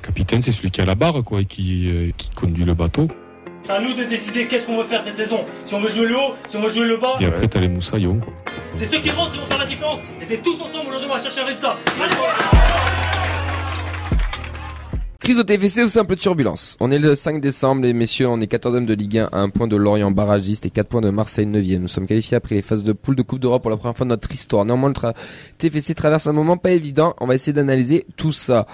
capitaine, 0.00 0.42
c'est 0.42 0.52
celui 0.52 0.70
qui 0.70 0.80
a 0.80 0.84
la 0.84 0.94
barre, 0.94 1.22
quoi, 1.24 1.40
et 1.40 1.44
qui, 1.44 1.88
euh, 1.88 2.10
qui 2.16 2.30
conduit 2.30 2.64
le 2.64 2.74
bateau. 2.74 3.08
C'est 3.62 3.72
à 3.72 3.80
nous 3.80 3.92
de 3.94 4.04
décider 4.04 4.46
qu'est-ce 4.46 4.66
qu'on 4.66 4.78
veut 4.78 4.84
faire 4.84 5.02
cette 5.02 5.16
saison. 5.16 5.44
Si 5.66 5.74
on 5.74 5.80
veut 5.80 5.90
jouer 5.90 6.06
le 6.06 6.16
haut, 6.16 6.34
si 6.48 6.56
on 6.56 6.62
veut 6.62 6.70
jouer 6.70 6.86
le 6.86 6.96
bas. 6.96 7.16
Et 7.20 7.26
après, 7.26 7.46
t'as 7.46 7.60
les 7.60 7.68
moussaillons. 7.68 8.20
C'est 8.74 8.90
ceux 8.90 9.00
qui 9.00 9.10
rentrent 9.10 9.32
qui 9.32 9.38
vont 9.38 9.46
faire 9.46 9.58
la 9.58 9.66
différence. 9.66 9.98
Et 10.20 10.24
c'est 10.24 10.42
tous 10.42 10.60
ensemble 10.60 10.88
aujourd'hui, 10.88 11.08
on 11.10 11.14
va 11.14 11.22
chercher 11.22 11.40
un 11.40 11.46
résultat. 11.46 11.76
Allez 12.02 12.99
Crise 15.20 15.38
au 15.38 15.42
TFC 15.42 15.82
ou 15.82 15.88
simple 15.88 16.16
turbulence? 16.16 16.78
On 16.80 16.90
est 16.90 16.98
le 16.98 17.14
5 17.14 17.42
décembre, 17.42 17.82
les 17.82 17.92
messieurs, 17.92 18.26
on 18.26 18.40
est 18.40 18.50
14e 18.50 18.86
de 18.86 18.94
Ligue 18.94 19.18
1 19.18 19.28
à 19.30 19.36
un 19.36 19.50
point 19.50 19.68
de 19.68 19.76
Lorient 19.76 20.10
barragiste 20.10 20.64
et 20.64 20.70
4 20.70 20.88
points 20.88 21.02
de 21.02 21.10
Marseille 21.10 21.44
9e. 21.44 21.76
Nous 21.80 21.88
sommes 21.88 22.06
qualifiés 22.06 22.38
après 22.38 22.54
les 22.54 22.62
phases 22.62 22.84
de 22.84 22.94
poule 22.94 23.16
de 23.16 23.22
Coupe 23.22 23.38
d'Europe 23.38 23.60
pour 23.60 23.70
la 23.70 23.76
première 23.76 23.94
fois 23.94 24.06
de 24.06 24.08
notre 24.08 24.32
histoire. 24.32 24.64
Néanmoins, 24.64 24.88
le 24.88 25.12
TFC 25.58 25.94
traverse 25.94 26.26
un 26.26 26.32
moment 26.32 26.56
pas 26.56 26.70
évident. 26.70 27.14
On 27.20 27.26
va 27.26 27.34
essayer 27.34 27.52
d'analyser 27.52 28.06
tout 28.16 28.32
ça. 28.32 28.66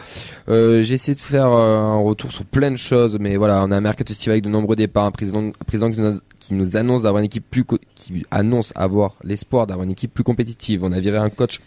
Euh, 0.48 0.84
j'ai 0.84 0.94
essayé 0.94 1.16
de 1.16 1.20
faire 1.20 1.50
euh, 1.50 1.78
un 1.78 1.98
retour 1.98 2.30
sur 2.30 2.44
plein 2.44 2.70
de 2.70 2.76
choses, 2.76 3.18
mais 3.18 3.36
voilà, 3.36 3.64
on 3.64 3.72
a 3.72 3.76
un 3.76 3.80
mercato 3.80 4.12
estival 4.12 4.34
avec 4.34 4.44
de 4.44 4.48
nombreux 4.48 4.76
départs, 4.76 5.06
un 5.06 5.10
président, 5.10 5.50
qui 5.50 6.00
nous, 6.00 6.20
qui 6.38 6.54
nous 6.54 6.76
annonce 6.76 7.02
d'avoir 7.02 7.18
une 7.18 7.26
équipe 7.26 7.50
plus, 7.50 7.64
qui 7.96 8.24
annonce 8.30 8.72
avoir 8.76 9.16
l'espoir 9.24 9.66
d'avoir 9.66 9.82
une 9.82 9.90
équipe 9.90 10.14
plus 10.14 10.22
compétitive. 10.22 10.84
On 10.84 10.92
a 10.92 11.00
viré 11.00 11.18
un 11.18 11.28
coach 11.28 11.58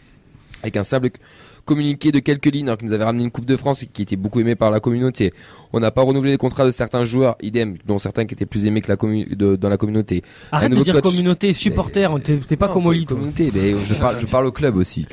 avec 0.63 0.77
un 0.77 0.83
simple 0.83 1.09
communiqué 1.65 2.11
de 2.11 2.19
quelques 2.19 2.47
lignes 2.47 2.65
alors 2.65 2.77
qu'il 2.77 2.87
nous 2.87 2.93
avait 2.93 3.03
ramené 3.03 3.23
une 3.23 3.29
Coupe 3.31 3.45
de 3.45 3.55
France 3.55 3.83
et 3.83 3.85
qui 3.85 4.01
était 4.01 4.15
beaucoup 4.15 4.39
aimé 4.39 4.55
par 4.55 4.71
la 4.71 4.79
communauté. 4.79 5.33
On 5.71 5.79
n'a 5.79 5.91
pas 5.91 6.01
renouvelé 6.01 6.31
les 6.31 6.37
contrats 6.37 6.65
de 6.65 6.71
certains 6.71 7.03
joueurs, 7.03 7.35
idem, 7.43 7.77
dont 7.85 7.99
certains 7.99 8.25
qui 8.25 8.33
étaient 8.33 8.47
plus 8.47 8.65
aimés 8.65 8.81
que 8.81 8.87
la 8.91 8.95
de- 8.95 9.55
dans 9.55 9.69
la 9.69 9.77
communauté. 9.77 10.23
Arrête 10.51 10.71
de 10.71 10.81
dire 10.81 10.95
coach. 10.95 11.03
communauté, 11.03 11.53
supporter, 11.53 12.09
t'es 12.23 12.37
t'es 12.37 12.55
pas 12.55 12.67
Non, 12.67 12.73
comme 12.73 12.83
toi. 12.83 13.05
communauté, 13.05 13.51
mais 13.53 13.75
je 13.85 13.93
parle, 13.93 14.19
je 14.19 14.25
parle 14.25 14.47
au 14.47 14.51
club 14.51 14.77
aussi. 14.77 15.05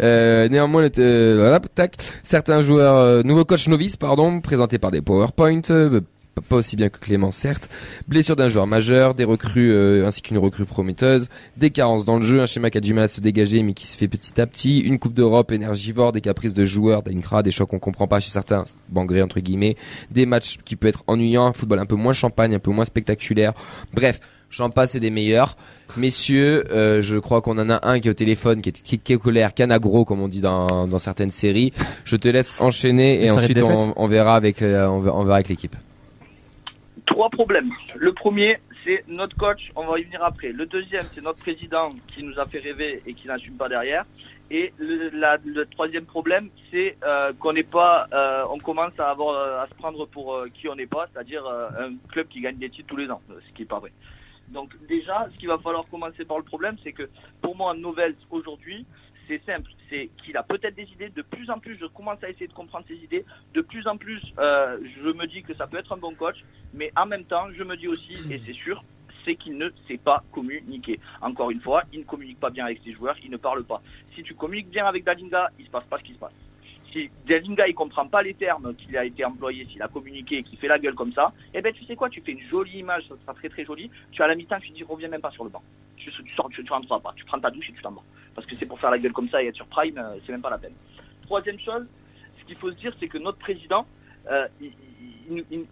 Euh, 0.00 0.48
néanmoins, 0.48 0.88
euh, 0.98 1.36
voilà, 1.38 1.60
tac, 1.60 1.96
certains 2.24 2.62
joueurs, 2.62 2.96
euh, 2.96 3.22
nouveaux 3.22 3.44
coach 3.44 3.68
novice, 3.68 3.96
pardon, 3.96 4.40
présentés 4.40 4.78
par 4.78 4.90
des 4.90 5.02
PowerPoint, 5.02 5.60
euh, 5.70 6.00
pas 6.48 6.56
aussi 6.56 6.76
bien 6.76 6.88
que 6.88 6.98
Clément, 6.98 7.30
certes. 7.30 7.68
Blessure 8.08 8.36
d'un 8.36 8.48
joueur 8.48 8.66
majeur, 8.66 9.14
des 9.14 9.24
recrues 9.24 9.72
euh, 9.72 10.06
ainsi 10.06 10.22
qu'une 10.22 10.38
recrue 10.38 10.64
prometteuse, 10.64 11.28
des 11.56 11.70
carences 11.70 12.04
dans 12.04 12.16
le 12.16 12.22
jeu, 12.22 12.40
un 12.40 12.46
schéma 12.46 12.70
qui 12.70 12.78
a 12.78 12.80
du 12.80 12.94
mal 12.94 13.04
à 13.04 13.08
se 13.08 13.20
dégager 13.20 13.62
mais 13.62 13.74
qui 13.74 13.86
se 13.86 13.96
fait 13.96 14.08
petit 14.08 14.40
à 14.40 14.46
petit, 14.46 14.80
une 14.80 14.98
Coupe 14.98 15.14
d'Europe 15.14 15.52
énergivore, 15.52 16.12
des 16.12 16.20
caprices 16.20 16.54
de 16.54 16.64
joueurs, 16.64 17.02
d'Incra, 17.02 17.42
des 17.42 17.50
chocs 17.50 17.70
qu'on 17.70 17.78
comprend 17.78 18.06
pas 18.06 18.20
chez 18.20 18.30
certains, 18.30 18.64
bangrés 18.88 19.22
entre 19.22 19.40
guillemets, 19.40 19.76
des 20.10 20.26
matchs 20.26 20.58
qui 20.64 20.76
peut 20.76 20.88
être 20.88 21.04
ennuyants, 21.06 21.46
un 21.46 21.52
football 21.52 21.78
un 21.78 21.86
peu 21.86 21.96
moins 21.96 22.12
champagne, 22.12 22.54
un 22.54 22.58
peu 22.58 22.70
moins 22.70 22.84
spectaculaire. 22.84 23.52
Bref, 23.92 24.20
j'en 24.50 24.70
passe 24.70 24.94
et 24.94 25.00
des 25.00 25.10
meilleurs. 25.10 25.56
Messieurs, 25.96 26.64
euh, 26.70 27.00
je 27.02 27.16
crois 27.16 27.40
qu'on 27.40 27.58
en 27.58 27.70
a 27.70 27.88
un 27.88 28.00
qui 28.00 28.08
est 28.08 28.10
au 28.10 28.14
téléphone, 28.14 28.60
qui 28.62 28.68
est, 28.68 28.82
qui, 28.82 28.98
qui 28.98 29.12
est 29.12 29.18
colère, 29.18 29.54
canagro 29.54 30.04
comme 30.04 30.20
on 30.20 30.28
dit 30.28 30.40
dans, 30.40 30.86
dans 30.86 30.98
certaines 30.98 31.30
séries. 31.30 31.72
Je 32.04 32.16
te 32.16 32.28
laisse 32.28 32.54
enchaîner 32.58 33.24
et 33.24 33.30
ensuite 33.30 33.62
on, 33.62 33.68
défaite 33.68 33.94
on 33.96 34.06
verra 34.06 34.36
avec 34.36 34.62
euh, 34.62 34.86
on 34.86 35.00
verra 35.00 35.36
avec 35.36 35.48
l'équipe. 35.48 35.76
Trois 37.10 37.28
problèmes. 37.28 37.72
Le 37.96 38.12
premier, 38.12 38.58
c'est 38.84 39.04
notre 39.08 39.36
coach, 39.36 39.72
on 39.74 39.84
va 39.84 39.98
y 39.98 40.04
venir 40.04 40.22
après. 40.22 40.52
Le 40.52 40.64
deuxième, 40.64 41.04
c'est 41.12 41.20
notre 41.20 41.40
président 41.40 41.88
qui 42.14 42.22
nous 42.22 42.38
a 42.38 42.46
fait 42.46 42.60
rêver 42.60 43.02
et 43.04 43.14
qui 43.14 43.26
n'assume 43.26 43.56
pas 43.56 43.68
derrière. 43.68 44.04
Et 44.50 44.72
le, 44.78 45.10
le 45.44 45.66
troisième 45.66 46.06
problème, 46.06 46.50
c'est 46.70 46.96
euh, 47.04 47.32
qu'on 47.38 47.52
n'est 47.52 47.64
pas, 47.64 48.06
euh, 48.12 48.44
on 48.50 48.58
commence 48.58 48.98
à 48.98 49.10
avoir 49.10 49.34
euh, 49.34 49.62
à 49.62 49.66
se 49.66 49.74
prendre 49.74 50.06
pour 50.06 50.34
euh, 50.34 50.48
qui 50.54 50.68
on 50.68 50.76
n'est 50.76 50.86
pas, 50.86 51.08
c'est-à-dire 51.12 51.44
euh, 51.46 51.68
un 51.80 51.92
club 52.12 52.28
qui 52.28 52.40
gagne 52.40 52.56
des 52.58 52.70
titres 52.70 52.88
tous 52.88 52.96
les 52.96 53.10
ans, 53.10 53.20
ce 53.28 53.52
qui 53.54 53.62
est 53.62 53.66
pas 53.66 53.80
vrai. 53.80 53.92
Donc 54.48 54.70
déjà, 54.88 55.28
ce 55.32 55.38
qu'il 55.38 55.48
va 55.48 55.58
falloir 55.58 55.84
commencer 55.90 56.24
par 56.24 56.38
le 56.38 56.44
problème, 56.44 56.76
c'est 56.82 56.92
que 56.92 57.08
pour 57.42 57.56
moi, 57.56 57.74
Novels 57.74 58.14
aujourd'hui, 58.30 58.86
c'est 59.30 59.44
simple, 59.46 59.70
c'est 59.88 60.10
qu'il 60.22 60.36
a 60.36 60.42
peut-être 60.42 60.74
des 60.74 60.88
idées. 60.92 61.08
De 61.08 61.22
plus 61.22 61.50
en 61.50 61.60
plus, 61.60 61.78
je 61.78 61.86
commence 61.86 62.22
à 62.24 62.28
essayer 62.28 62.48
de 62.48 62.52
comprendre 62.52 62.84
ses 62.88 62.96
idées. 62.96 63.24
De 63.54 63.60
plus 63.60 63.86
en 63.86 63.96
plus, 63.96 64.20
euh, 64.38 64.78
je 64.96 65.10
me 65.10 65.26
dis 65.26 65.42
que 65.42 65.54
ça 65.54 65.68
peut 65.68 65.78
être 65.78 65.92
un 65.92 65.98
bon 65.98 66.14
coach, 66.14 66.38
mais 66.74 66.90
en 66.96 67.06
même 67.06 67.24
temps, 67.24 67.46
je 67.56 67.62
me 67.62 67.76
dis 67.76 67.86
aussi, 67.86 68.14
et 68.32 68.40
c'est 68.44 68.52
sûr, 68.52 68.82
c'est 69.24 69.36
qu'il 69.36 69.56
ne 69.56 69.70
sait 69.86 69.98
pas 69.98 70.24
communiquer. 70.32 70.98
Encore 71.20 71.52
une 71.52 71.60
fois, 71.60 71.84
il 71.92 72.00
ne 72.00 72.04
communique 72.04 72.40
pas 72.40 72.50
bien 72.50 72.64
avec 72.64 72.80
ses 72.84 72.92
joueurs, 72.92 73.16
il 73.22 73.30
ne 73.30 73.36
parle 73.36 73.62
pas. 73.62 73.82
Si 74.16 74.24
tu 74.24 74.34
communiques 74.34 74.70
bien 74.70 74.86
avec 74.86 75.04
Dalinga, 75.04 75.50
il 75.60 75.66
se 75.66 75.70
passe 75.70 75.84
pas 75.84 75.98
ce 75.98 76.04
qui 76.04 76.14
se 76.14 76.18
passe. 76.18 76.32
Si 76.92 77.08
Dalinga 77.28 77.68
il 77.68 77.74
comprend 77.74 78.08
pas 78.08 78.22
les 78.22 78.34
termes 78.34 78.74
qu'il 78.74 78.96
a 78.96 79.04
été 79.04 79.24
employé, 79.24 79.64
s'il 79.66 79.80
a 79.80 79.86
communiqué 79.86 80.38
et 80.38 80.42
qu'il 80.42 80.58
fait 80.58 80.66
la 80.66 80.80
gueule 80.80 80.96
comme 80.96 81.12
ça, 81.12 81.32
eh 81.54 81.62
ben 81.62 81.72
tu 81.72 81.84
sais 81.84 81.94
quoi, 81.94 82.10
tu 82.10 82.20
fais 82.20 82.32
une 82.32 82.42
jolie 82.48 82.78
image, 82.78 83.04
ça 83.08 83.14
sera 83.22 83.34
très 83.34 83.48
très 83.48 83.64
joli. 83.64 83.88
Tu 84.10 84.22
as 84.24 84.26
la 84.26 84.34
mi-temps, 84.34 84.58
tu 84.58 84.70
dis 84.70 84.82
reviens 84.82 85.06
même 85.06 85.20
pas 85.20 85.30
sur 85.30 85.44
le 85.44 85.50
banc. 85.50 85.62
Tu, 85.96 86.10
tu 86.10 86.34
sors, 86.34 86.48
tu, 86.48 86.64
tu 86.64 86.72
rentreras 86.72 86.98
pas, 86.98 87.12
tu 87.14 87.24
prends 87.24 87.38
ta 87.38 87.50
douche 87.50 87.68
et 87.68 87.72
tu 87.72 87.82
t'en 87.82 87.92
vas. 87.92 88.02
Parce 88.34 88.46
que 88.46 88.56
c'est 88.56 88.66
pour 88.66 88.78
faire 88.78 88.90
la 88.90 88.98
gueule 88.98 89.12
comme 89.12 89.28
ça 89.28 89.42
et 89.42 89.46
être 89.46 89.56
sur 89.56 89.66
Prime, 89.66 89.98
euh, 89.98 90.16
c'est 90.24 90.32
même 90.32 90.42
pas 90.42 90.50
la 90.50 90.58
peine. 90.58 90.74
Troisième 91.22 91.58
chose, 91.58 91.86
ce 92.40 92.44
qu'il 92.44 92.56
faut 92.56 92.70
se 92.70 92.76
dire, 92.76 92.92
c'est 92.98 93.08
que 93.08 93.18
notre 93.18 93.38
président, 93.38 93.86
euh, 94.30 94.46
il, 94.60 94.72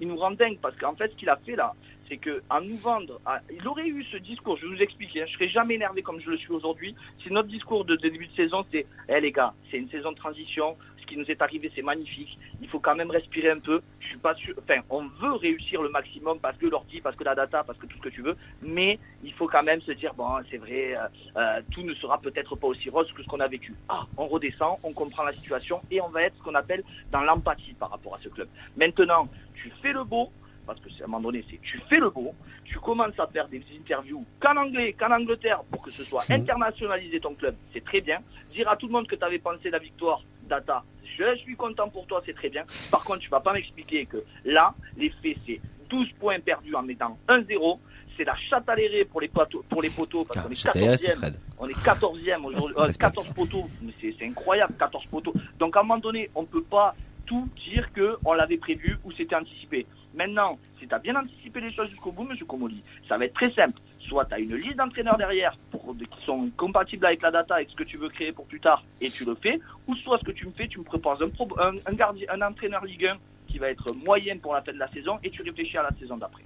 nous- 0.01 0.17
rend 0.17 0.31
dingue 0.33 0.59
parce 0.61 0.77
qu'en 0.77 0.95
fait, 0.95 1.11
ce 1.11 1.17
qu'il 1.17 1.29
a 1.29 1.37
fait 1.37 1.57
là, 1.57 1.75
c'est 2.09 2.17
que 2.17 2.43
en 2.49 2.61
nous 2.61 2.77
vendre, 2.77 3.21
il 3.53 3.67
aurait 3.69 3.87
eu 3.87 4.03
ce 4.05 4.17
discours. 4.17 4.57
Je 4.57 4.67
vais 4.67 4.77
vous 4.77 4.83
expliquer. 4.83 5.23
hein, 5.23 5.27
je 5.29 5.35
serais 5.35 5.49
jamais 5.49 5.75
énervé 5.75 6.03
comme 6.03 6.21
je 6.21 6.31
le 6.31 6.39
suis 6.39 6.53
aujourd'hui. 6.53 6.95
Si 7.23 7.31
notre 7.31 7.49
discours 7.49 7.85
de, 7.85 7.97
début 7.97 8.27
de 8.27 8.35
saison, 8.35 8.65
c'est, 8.73 8.87
eh 9.09 9.21
les 9.21 9.33
gars, 9.33 9.53
c'est 9.71 9.77
une 9.79 9.91
saison 9.91 10.13
de 10.13 10.17
transition. 10.17 10.77
Qui 11.09 11.17
nous 11.17 11.25
est 11.31 11.41
arrivé, 11.41 11.73
c'est 11.75 11.83
magnifique. 11.83 12.39
Il 12.61 12.69
faut 12.69 12.81
quand 12.81 12.95
même 12.95 13.11
respirer 13.11 13.51
un 13.51 13.59
peu. 13.59 13.81
Je 14.01 14.09
suis 14.09 14.19
pas 14.19 14.35
sûr. 14.35 14.55
Enfin, 14.63 14.81
on 14.91 15.07
veut 15.21 15.33
réussir 15.33 15.83
le 15.83 15.89
maximum 15.89 16.39
parce 16.39 16.57
que 16.59 16.67
l'ordi, 16.67 17.01
parce 17.01 17.17
que 17.17 17.25
la 17.25 17.35
data, 17.35 17.65
parce 17.65 17.79
que 17.79 17.87
tout 17.87 17.97
ce 17.97 18.03
que 18.03 18.09
tu 18.11 18.23
veux. 18.23 18.37
Mais 18.63 18.99
il 19.25 19.33
faut 19.33 19.49
quand 19.49 19.63
même 19.63 19.81
se 19.81 19.93
dire 19.93 20.13
bon, 20.15 20.29
c'est 20.51 20.59
vrai, 20.59 20.97
euh, 20.97 21.09
euh, 21.37 21.63
tout 21.73 21.83
ne 21.83 21.95
sera 21.95 22.19
peut-être 22.21 22.57
pas 22.57 22.67
aussi 22.67 22.91
rose 22.91 23.11
que 23.13 23.23
ce 23.23 23.27
qu'on 23.27 23.41
a 23.41 23.49
vécu. 23.49 23.75
Ah, 23.89 24.07
on 24.19 24.27
redescend, 24.27 24.77
on 24.83 24.93
comprend 24.93 25.25
la 25.25 25.33
situation 25.33 25.81
et 25.91 26.01
on 26.01 26.09
va 26.09 26.25
être 26.25 26.37
ce 26.37 26.43
qu'on 26.43 26.55
appelle 26.55 26.85
dans 27.11 27.23
l'empathie 27.23 27.73
par 27.73 27.91
rapport 27.91 28.15
à 28.15 28.19
ce 28.23 28.29
club. 28.29 28.49
Maintenant, 28.77 29.29
tu 29.55 29.73
fais 29.81 29.93
le 29.93 30.05
beau, 30.05 30.31
parce 30.69 30.81
que 30.81 30.91
c'est 30.91 31.03
à 31.03 31.07
un 31.07 31.09
moment 31.09 31.23
donné, 31.23 31.43
c'est 31.51 31.59
tu 31.63 31.81
fais 31.89 31.99
le 31.99 32.11
beau, 32.11 32.35
tu 32.65 32.79
commences 32.79 33.19
à 33.19 33.27
faire 33.27 33.49
des 33.49 33.63
interviews 33.75 34.23
qu'en 34.39 34.55
anglais, 34.59 34.93
qu'en 34.93 35.11
Angleterre, 35.11 35.63
pour 35.71 35.83
que 35.83 35.91
ce 35.91 36.05
soit 36.05 36.25
internationalisé 36.29 37.19
ton 37.21 37.35
club, 37.35 37.57
c'est 37.73 37.83
très 37.83 38.03
bien. 38.03 38.19
Dire 38.53 38.69
à 38.69 38.77
tout 38.77 38.87
le 38.87 38.93
monde 38.93 39.09
que 39.09 39.17
tu 39.17 39.25
avais 39.25 39.39
pensé 39.39 39.71
la 39.71 39.79
victoire, 39.79 40.23
data, 40.47 40.85
je 41.19 41.37
suis 41.39 41.57
content 41.57 41.89
pour 41.89 42.07
toi, 42.07 42.23
c'est 42.27 42.35
très 42.35 42.51
bien. 42.51 42.65
Par 42.91 43.03
contre, 43.03 43.21
tu 43.21 43.31
vas 43.31 43.41
pas 43.41 43.55
m'expliquer 43.55 44.05
que 44.05 44.23
là, 44.45 44.75
les 44.99 45.09
faits, 45.23 45.39
c'est 45.47 45.59
12 45.89 46.09
points 46.21 46.39
perdus 46.39 46.75
en 46.75 46.83
mettant 46.83 47.19
1-0. 47.29 47.79
C'est 48.19 48.25
la 48.25 48.37
chatte 48.51 48.69
à 48.69 48.75
pour 49.11 49.21
les 49.23 49.29
poteaux, 49.29 49.65
pour 49.71 49.81
les 49.81 49.91
poteaux 49.91 50.25
parce 50.25 50.45
qu'on 50.45 50.51
est 50.51 50.55
chatte 50.55 50.77
à 50.77 50.81
l'éré, 50.81 50.99
c'est 50.99 51.15
14e. 51.15 51.19
Fred. 51.19 51.41
On 51.59 51.69
est 51.69 51.85
14e 51.85 52.45
aujourd'hui, 52.45 52.77
euh, 52.79 52.83
Respect. 52.83 53.05
14 53.05 53.29
poteaux. 53.29 53.71
Mais 53.81 53.93
c'est 54.01 54.27
incroyable, 54.27 54.75
14 54.79 55.07
poteaux. 55.07 55.33
Donc 55.59 55.77
à 55.77 55.81
un 55.81 55.83
moment 55.85 55.99
donné, 55.99 56.29
on 56.35 56.45
peut 56.45 56.63
pas 56.63 56.95
tout 57.27 57.49
dire 57.71 57.93
que 57.93 58.17
on 58.25 58.33
l'avait 58.33 58.57
prévu 58.57 58.99
ou 59.05 59.13
c'était 59.13 59.37
anticipé. 59.37 59.87
Maintenant, 60.19 60.59
si 60.81 60.89
tu 60.89 60.93
as 60.95 60.99
bien 60.99 61.15
anticipé 61.15 61.61
les 61.61 61.73
choses 61.73 61.89
jusqu'au 61.91 62.11
bout, 62.11 62.25
monsieur 62.25 62.45
Comoli, 62.45 62.83
ça 63.09 63.17
va 63.17 63.25
être 63.25 63.35
très 63.35 63.53
simple. 63.53 63.79
Soit 64.01 64.25
tu 64.25 64.35
as 64.35 64.41
une 64.41 64.57
liste 64.57 64.75
d'entraîneurs 64.77 65.17
derrière 65.17 65.57
qui 65.71 66.25
sont 66.27 66.51
compatibles 66.57 67.07
avec 67.07 67.23
la 67.23 67.31
data, 67.31 67.55
avec 67.55 67.71
ce 67.71 67.77
que 67.77 67.85
tu 67.85 67.99
veux 67.99 68.09
créer 68.09 68.33
pour 68.33 68.47
plus 68.47 68.59
tard, 68.59 68.83
et 69.01 69.11
tu 69.11 69.25
le 69.25 69.37
fais, 69.37 69.61
ou 69.87 69.95
soit 69.95 70.19
ce 70.19 70.25
que 70.25 70.33
tu 70.33 70.47
me 70.47 70.53
fais, 70.53 70.67
tu 70.67 70.81
me 70.81 70.85
proposes 70.85 71.23
un, 71.23 71.29
pro- 71.29 71.57
un, 71.61 71.75
un 71.87 71.93
gardien, 71.93 72.27
un 72.31 72.43
entraîneur 72.43 72.85
Ligue 72.85 73.07
1 73.07 73.17
qui 73.47 73.59
va 73.59 73.71
être 73.71 73.95
moyenne 73.95 74.41
pour 74.41 74.55
la 74.55 74.63
fin 74.63 74.73
de 74.73 74.79
la 74.79 74.89
saison, 74.89 75.19
et 75.23 75.31
tu 75.31 75.43
réfléchis 75.43 75.79
à 75.79 75.83
la 75.85 75.93
saison 76.01 76.17
d'après. 76.17 76.43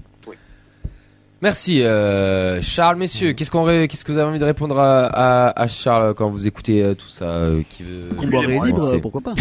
Merci 1.43 1.83
euh, 1.83 2.63
Charles, 2.63 2.97
messieurs. 2.97 3.33
Qu'est-ce 3.33 3.51
qu'on 3.51 3.65
ré- 3.65 3.89
qu'est-ce 3.89 4.05
que 4.05 4.13
vous 4.13 4.19
avez 4.19 4.29
envie 4.31 4.39
de 4.39 4.45
répondre 4.45 4.79
à, 4.79 5.07
à, 5.49 5.61
à 5.63 5.67
Charles 5.67 6.15
quand 6.15 6.31
vous 6.31 6.47
écoutez 6.47 6.85
euh, 6.85 6.95
tout 6.95 7.09
ça 7.09 7.25
euh, 7.25 7.63
qui 7.69 7.83
veut 7.83 8.15
Comboiré 8.17 8.55
est 8.57 8.61
libre, 8.67 8.99
pourquoi 9.01 9.21
pas 9.23 9.35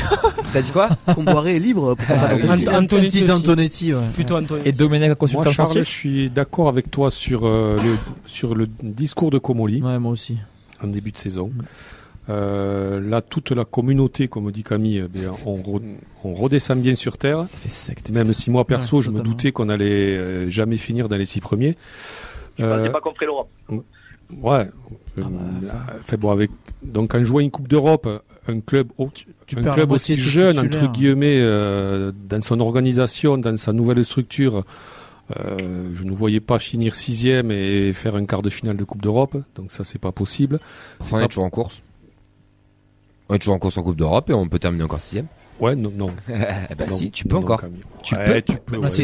T'as 0.52 0.64
dit 0.64 0.72
quoi 0.72 0.90
Comboiré 1.14 1.58
est 1.58 1.60
libre, 1.60 1.94
pourquoi 1.94 2.16
pas. 2.16 2.34
Antonetti. 2.36 2.68
Ant- 2.70 2.74
Antonetti 2.84 3.20
Petit 3.20 3.24
aussi. 3.24 3.32
Antonetti, 3.32 3.94
ouais. 3.94 4.00
Plutôt 4.16 4.36
Antoine. 4.36 4.62
Et 4.66 4.72
Domenech, 4.72 5.14
consultant 5.16 5.44
Moi, 5.44 5.54
Charles, 5.54 5.74
je 5.78 5.82
suis 5.84 6.30
d'accord 6.32 6.70
avec 6.70 6.90
toi 6.90 7.12
sur, 7.12 7.46
euh, 7.46 7.78
le, 7.84 7.96
sur 8.26 8.56
le 8.56 8.68
discours 8.82 9.30
de 9.30 9.38
Comoli 9.38 9.80
Ouais, 9.84 10.00
moi 10.00 10.12
aussi. 10.12 10.38
en 10.84 10.88
début 10.88 11.12
de 11.12 11.18
saison. 11.20 11.52
Euh, 12.30 13.00
là, 13.00 13.22
toute 13.22 13.52
la 13.52 13.66
communauté, 13.66 14.28
comme 14.28 14.52
dit 14.52 14.64
Camille, 14.64 15.04
eh 15.06 15.08
bien, 15.08 15.32
on, 15.46 15.56
re- 15.58 15.82
on 16.24 16.34
redescend 16.34 16.80
bien 16.80 16.96
sur 16.96 17.18
terre. 17.18 17.42
Ça 17.50 17.58
fait 17.58 17.70
secte. 17.70 18.10
Même 18.12 18.32
si 18.34 18.52
moi, 18.52 18.66
perso, 18.66 18.98
Ouais, 18.98 19.04
je 19.04 19.10
me 19.12 19.20
doutais 19.22 19.52
qu'on 19.52 19.70
allait 19.70 20.18
euh, 20.18 20.50
jamais 20.50 20.78
finir 20.78 21.10
dans 21.10 21.18
les 21.18 21.26
six 21.26 21.40
premiers. 21.42 21.76
Euh, 22.60 22.90
pas 22.90 23.02
qu'on 23.02 23.14
ferait 23.14 23.26
l'Europe. 23.26 23.50
Ouais. 23.70 23.82
Ah 24.40 24.64
Euh, 25.20 25.24
bah, 25.62 25.86
fait 26.04 26.16
bon 26.16 26.32
avec 26.32 26.52
donc 26.84 27.14
en 27.16 27.24
jouant 27.24 27.40
une 27.42 27.52
Coupe 27.52 27.68
d'Europe, 27.68 28.08
un 28.48 28.60
club 28.62 28.88
Tu 29.46 29.58
un 29.58 29.62
moitié 29.62 30.14
aussi 30.14 30.16
jeune 30.16 30.58
entre 30.60 30.90
guillemets 30.92 31.40
euh, 31.42 32.14
dans 32.30 32.42
son 32.42 32.60
organisation, 32.62 33.38
dans 33.38 33.58
sa 33.58 33.74
nouvelle 33.74 34.04
structure. 34.06 34.64
euh, 35.38 35.90
je 35.96 36.04
ne 36.06 36.12
voyais 36.12 36.40
pas 36.40 36.60
finir 36.60 36.96
sixième 36.96 37.52
et 37.52 37.92
faire 37.94 38.16
un 38.16 38.26
quart 38.26 38.42
de 38.42 38.50
finale 38.50 38.78
de 38.78 38.84
Coupe 38.86 39.02
d'Europe, 39.02 39.36
donc 39.56 39.72
ça 39.72 39.84
c'est 39.84 40.00
pas 40.00 40.12
possible. 40.14 40.60
On 41.12 41.20
est 41.20 41.28
toujours 41.28 41.44
en 41.46 41.50
course. 41.50 41.82
On 43.32 43.36
est 43.36 43.40
toujours 43.40 43.56
en 43.56 43.60
course 43.60 43.78
en 43.78 43.84
Coupe 43.84 43.96
d'Europe 43.96 44.30
et 44.30 44.34
on 44.34 44.48
peut 44.50 44.60
terminer 44.60 44.84
encore 44.84 45.00
sixième. 45.00 45.28
Ouais, 45.62 45.74
non, 45.76 45.92
non. 45.96 46.10
Eh 46.28 46.76
ben 46.76 46.90
non, 46.90 46.96
si, 46.98 47.12
tu 47.12 47.24
peux 47.26 47.36
non, 47.38 47.44
encore. 47.44 47.62
Tu 48.04 48.14
Ouais, 48.16 48.26
peux. 48.26 48.42
tu 48.54 48.60
peux. 48.60 48.74
Bah, 48.78 48.80
ouais. 48.82 48.88
c'est- 48.88 49.04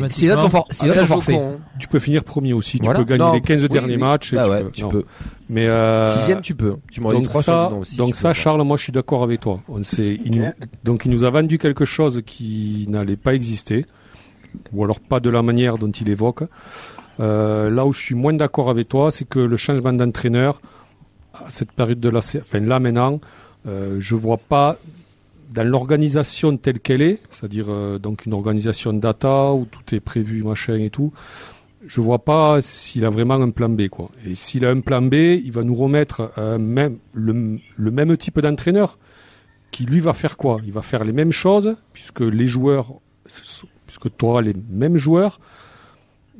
for- 0.49 0.67
forfait. 1.05 1.31
fais. 1.33 1.37
hein. 1.39 1.57
Tu 1.79 1.87
peux 1.87 1.99
finir 1.99 2.23
premier 2.25 2.51
aussi. 2.51 2.77
Voilà. 2.83 2.99
Tu 2.99 3.05
peux 3.05 3.09
gagner 3.13 3.23
Non, 3.23 3.33
les 3.33 3.41
15 3.41 3.63
oui, 3.63 3.69
derniers 3.69 3.93
oui. 3.95 4.01
matchs. 4.01 4.33
et 4.33 4.35
Bah 4.35 4.43
tu 4.45 4.49
ouais, 4.51 4.63
peux- 4.63 4.71
tu 4.71 4.81
non. 4.81 4.89
peux. 4.89 5.05
Mais 5.49 5.65
euh, 5.67 6.07
Sixième, 6.07 6.41
tu 6.41 6.55
peux. 6.55 6.75
Tu 6.91 6.99
m'aurais 6.99 7.15
dit 7.17 7.21
donc 7.21 7.29
trois, 7.29 7.41
ça, 7.43 7.69
aussi. 7.71 7.95
donc 7.95 8.15
ça. 8.15 8.33
Charles, 8.33 8.61
moi, 8.63 8.75
je 8.75 8.83
suis 8.83 8.91
d'accord 8.91 9.23
avec 9.23 9.39
toi. 9.39 9.61
On 9.69 9.81
sait, 9.83 10.19
il 10.25 10.31
nous, 10.41 10.45
donc 10.83 11.05
il 11.05 11.11
nous 11.11 11.23
a 11.23 11.29
vendu 11.29 11.57
quelque 11.57 11.85
chose 11.85 12.21
qui 12.25 12.85
n'allait 12.89 13.15
pas 13.17 13.33
exister, 13.33 13.85
ou 14.73 14.83
alors 14.83 14.99
pas 14.99 15.21
de 15.21 15.29
la 15.29 15.41
manière 15.43 15.77
dont 15.77 15.91
il 15.91 16.09
évoque. 16.09 16.43
Euh, 17.19 17.69
là 17.69 17.85
où 17.85 17.93
je 17.93 18.01
suis 18.01 18.15
moins 18.15 18.33
d'accord 18.33 18.69
avec 18.69 18.89
toi, 18.89 19.09
c'est 19.09 19.25
que 19.25 19.39
le 19.39 19.57
changement 19.57 19.93
d'entraîneur 19.93 20.59
à 21.33 21.49
cette 21.49 21.71
période 21.71 21.99
de 21.99 22.09
la, 22.09 22.17
enfin 22.19 22.59
là 22.59 22.79
maintenant, 22.79 23.19
euh, 23.67 23.97
je 23.99 24.15
vois 24.15 24.37
pas 24.37 24.77
dans 25.53 25.63
l'organisation 25.63 26.57
telle 26.57 26.79
qu'elle 26.79 27.01
est, 27.01 27.19
c'est-à-dire 27.29 27.67
euh, 27.69 27.99
donc 27.99 28.25
une 28.25 28.33
organisation 28.33 28.93
data 28.93 29.53
où 29.53 29.65
tout 29.65 29.95
est 29.95 29.99
prévu, 29.99 30.43
machin 30.43 30.75
et 30.75 30.89
tout. 30.89 31.13
Je 31.85 32.01
vois 32.01 32.19
pas 32.19 32.59
s'il 32.59 33.05
a 33.05 33.09
vraiment 33.09 33.35
un 33.35 33.51
plan 33.51 33.69
B 33.69 33.87
quoi. 33.87 34.09
Et 34.25 34.35
s'il 34.35 34.65
a 34.65 34.69
un 34.69 34.81
plan 34.81 35.01
B, 35.01 35.13
il 35.13 35.51
va 35.51 35.63
nous 35.63 35.75
remettre 35.75 36.31
euh, 36.37 36.57
même 36.57 36.97
le, 37.13 37.59
le 37.75 37.91
même 37.91 38.17
type 38.17 38.39
d'entraîneur 38.41 38.97
qui 39.71 39.85
lui 39.85 39.99
va 39.99 40.13
faire 40.13 40.37
quoi? 40.37 40.59
Il 40.65 40.73
va 40.73 40.81
faire 40.81 41.03
les 41.03 41.13
mêmes 41.13 41.31
choses 41.31 41.75
puisque 41.93 42.21
les 42.21 42.47
joueurs, 42.47 42.93
puisque 43.85 44.15
tu 44.17 44.25
auras 44.25 44.41
les 44.41 44.55
mêmes 44.69 44.97
joueurs. 44.97 45.39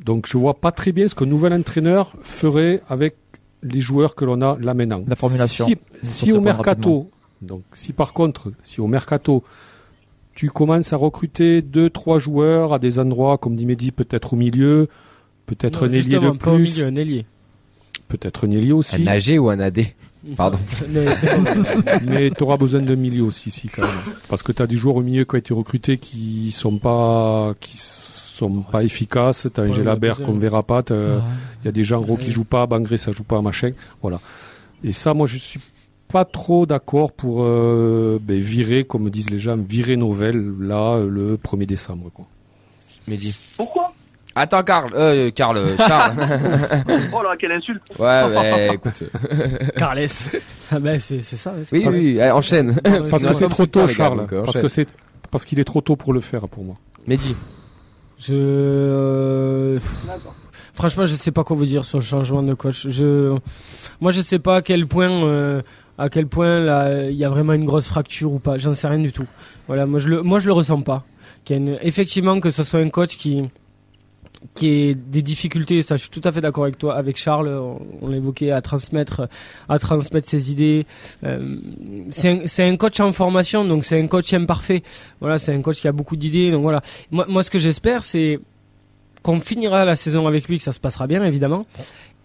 Donc 0.03 0.27
je 0.27 0.37
vois 0.37 0.55
pas 0.55 0.71
très 0.71 0.91
bien 0.91 1.07
ce 1.07 1.15
qu'un 1.15 1.25
nouvel 1.25 1.53
entraîneur 1.53 2.13
ferait 2.23 2.81
avec 2.89 3.15
les 3.63 3.79
joueurs 3.79 4.15
que 4.15 4.25
l'on 4.25 4.41
a 4.41 4.57
là 4.59 4.73
maintenant. 4.73 5.03
La 5.07 5.15
formulation. 5.15 5.67
Si, 5.67 5.77
si 6.03 6.31
au 6.31 6.41
mercato, 6.41 7.09
donc 7.41 7.63
si 7.73 7.93
par 7.93 8.13
contre, 8.13 8.51
si 8.63 8.81
au 8.81 8.87
mercato, 8.87 9.43
tu 10.33 10.49
commences 10.49 10.93
à 10.93 10.97
recruter 10.97 11.61
deux, 11.61 11.89
trois 11.89 12.19
joueurs 12.19 12.73
à 12.73 12.79
des 12.79 12.99
endroits, 12.99 13.37
comme 13.37 13.55
dit 13.55 13.65
Mehdi, 13.65 13.91
peut-être 13.91 14.33
au 14.33 14.35
milieu, 14.35 14.87
peut-être 15.45 15.85
un 15.85 15.89
ailier 15.89 16.03
de 16.03 16.11
justement, 16.11 16.35
pas 16.35 16.51
au 16.51 16.55
plus, 16.55 16.75
milieu, 16.75 16.85
un 16.85 16.95
ailier. 16.95 17.25
peut-être 18.07 18.47
un 18.47 18.51
ailier 18.51 18.71
aussi. 18.71 18.95
Un 19.01 19.07
AG 19.07 19.39
ou 19.39 19.49
un 19.49 19.59
AD 19.59 19.79
Pardon. 20.35 20.59
Mais 22.03 22.31
tu 22.31 22.43
auras 22.43 22.57
besoin 22.57 22.81
d'un 22.81 22.95
milieu 22.95 23.23
aussi, 23.23 23.49
si, 23.49 23.67
quand 23.67 23.83
même. 23.83 23.91
Parce 24.27 24.43
que 24.43 24.51
tu 24.51 24.61
as 24.61 24.67
des 24.67 24.75
joueurs 24.75 24.97
au 24.97 25.01
milieu 25.01 25.25
qui 25.25 25.35
ont 25.35 25.37
été 25.37 25.53
recrutés 25.53 25.97
qui 25.97 26.51
sont 26.51 26.77
pas, 26.77 27.53
qui 27.59 27.77
sont 27.77 28.61
pas 28.61 28.83
efficaces. 28.83 29.47
Tu 29.53 29.61
as 29.61 29.63
un 29.63 29.95
mais 29.95 30.11
qu'on 30.11 30.33
ne 30.33 30.39
verra 30.39 30.63
pas. 30.63 30.83
t'as-. 30.83 31.23
Il 31.63 31.65
y 31.65 31.67
a 31.67 31.71
des 31.71 31.83
gens 31.83 32.01
gros 32.01 32.17
qui 32.17 32.31
jouent 32.31 32.43
pas, 32.43 32.65
Bangré 32.67 32.97
ça 32.97 33.11
joue 33.11 33.23
pas, 33.23 33.41
machin. 33.41 33.71
Voilà. 34.01 34.19
Et 34.83 34.91
ça, 34.91 35.13
moi, 35.13 35.27
je 35.27 35.37
suis 35.37 35.59
pas 36.07 36.25
trop 36.25 36.65
d'accord 36.65 37.11
pour 37.11 37.43
euh, 37.43 38.17
ben, 38.21 38.39
virer, 38.39 38.83
comme 38.85 39.09
disent 39.09 39.29
les 39.29 39.37
gens, 39.39 39.57
virer 39.57 39.95
Novelle 39.97 40.53
là 40.59 40.99
le 40.99 41.35
1er 41.37 41.65
décembre. 41.65 42.09
Quoi. 42.13 42.25
Mehdi. 43.07 43.35
Pourquoi? 43.57 43.93
Attends, 44.35 44.61
Karl. 44.63 44.91
Euh, 44.93 45.31
Karl. 45.31 45.57
euh, 45.57 45.75
Charles. 45.87 46.13
Oh 47.13 47.23
là, 47.23 47.35
quelle 47.39 47.53
insulte 47.53 47.81
ouais, 47.97 48.29
mais 48.29 48.75
écoute. 48.75 49.03
Carles. 49.77 50.05
Ah 50.71 50.79
ben 50.79 50.99
c'est 50.99 51.21
c'est 51.21 51.37
ça. 51.37 51.53
c'est 51.63 51.75
Oui, 51.75 51.83
Carles. 51.83 51.95
oui, 51.95 52.21
allez, 52.21 52.31
enchaîne. 52.31 52.75
Parce 53.09 53.23
que 53.23 53.33
c'est 53.33 53.47
trop 53.47 53.65
tôt, 53.65 53.87
gars, 53.87 53.93
Charles. 53.93 54.17
donc, 54.19 54.33
euh, 54.33 54.43
parce 54.43 54.59
que 54.59 54.67
c'est 54.67 54.87
parce 55.31 55.43
qu'il 55.43 55.59
est 55.59 55.63
trop 55.63 55.81
tôt 55.81 55.95
pour 55.95 56.13
le 56.13 56.19
faire 56.21 56.47
pour 56.47 56.63
moi. 56.63 56.75
Mehdi. 57.07 57.35
Je 58.19 58.33
euh, 58.33 59.79
franchement, 60.73 61.05
je 61.05 61.15
sais 61.15 61.31
pas 61.31 61.43
quoi 61.43 61.55
vous 61.55 61.65
dire 61.65 61.85
sur 61.85 61.97
le 61.99 62.03
changement 62.03 62.43
de 62.43 62.53
coach. 62.53 62.87
Je 62.87 63.35
moi 64.01 64.11
je 64.11 64.21
sais 64.21 64.39
pas 64.39 64.57
à 64.57 64.61
quel 64.61 64.87
point 64.87 65.09
euh, 65.09 65.61
à 65.97 66.09
quel 66.09 66.27
point 66.27 67.07
il 67.09 67.15
y 67.15 67.23
a 67.23 67.29
vraiment 67.29 67.53
une 67.53 67.65
grosse 67.65 67.87
fracture 67.87 68.31
ou 68.31 68.39
pas. 68.39 68.57
J'en 68.57 68.75
sais 68.75 68.87
rien 68.87 68.99
du 68.99 69.11
tout. 69.11 69.27
Voilà, 69.67 69.85
moi 69.85 69.99
je 69.99 70.09
le 70.09 70.21
moi 70.21 70.39
je 70.39 70.47
le 70.47 70.53
ressens 70.53 70.81
pas. 70.81 71.05
Effectivement 71.81 72.39
que 72.39 72.49
ce 72.49 72.63
soit 72.63 72.81
un 72.81 72.89
coach 72.89 73.17
qui 73.17 73.43
qui 74.53 74.67
ait 74.67 74.95
des 74.95 75.21
difficultés, 75.21 75.81
ça 75.81 75.95
je 75.95 76.01
suis 76.01 76.09
tout 76.09 76.21
à 76.23 76.31
fait 76.31 76.41
d'accord 76.41 76.63
avec 76.63 76.77
toi, 76.77 76.95
avec 76.95 77.17
Charles, 77.17 77.47
on, 78.01 78.07
l'évoquait, 78.07 78.51
à 78.51 78.61
transmettre, 78.61 79.27
à 79.67 79.79
transmettre 79.79 80.27
ses 80.27 80.51
idées. 80.51 80.85
Euh, 81.23 81.57
c'est 82.09 82.63
un, 82.63 82.77
coach 82.77 82.99
en 82.99 83.11
formation, 83.13 83.65
donc 83.65 83.83
c'est 83.83 83.99
un 83.99 84.07
coach 84.07 84.33
imparfait. 84.33 84.83
Voilà, 85.19 85.37
c'est 85.37 85.53
un 85.53 85.61
coach 85.61 85.81
qui 85.81 85.87
a 85.87 85.91
beaucoup 85.91 86.15
d'idées, 86.15 86.51
donc 86.51 86.61
voilà. 86.61 86.81
Moi 87.11 87.43
ce 87.43 87.49
que 87.49 87.59
j'espère, 87.59 88.03
c'est 88.03 88.39
qu'on 89.23 89.39
finira 89.39 89.85
la 89.85 89.95
saison 89.95 90.27
avec 90.27 90.47
lui, 90.47 90.57
que 90.57 90.63
ça 90.63 90.73
se 90.73 90.79
passera 90.79 91.07
bien 91.07 91.23
évidemment, 91.23 91.65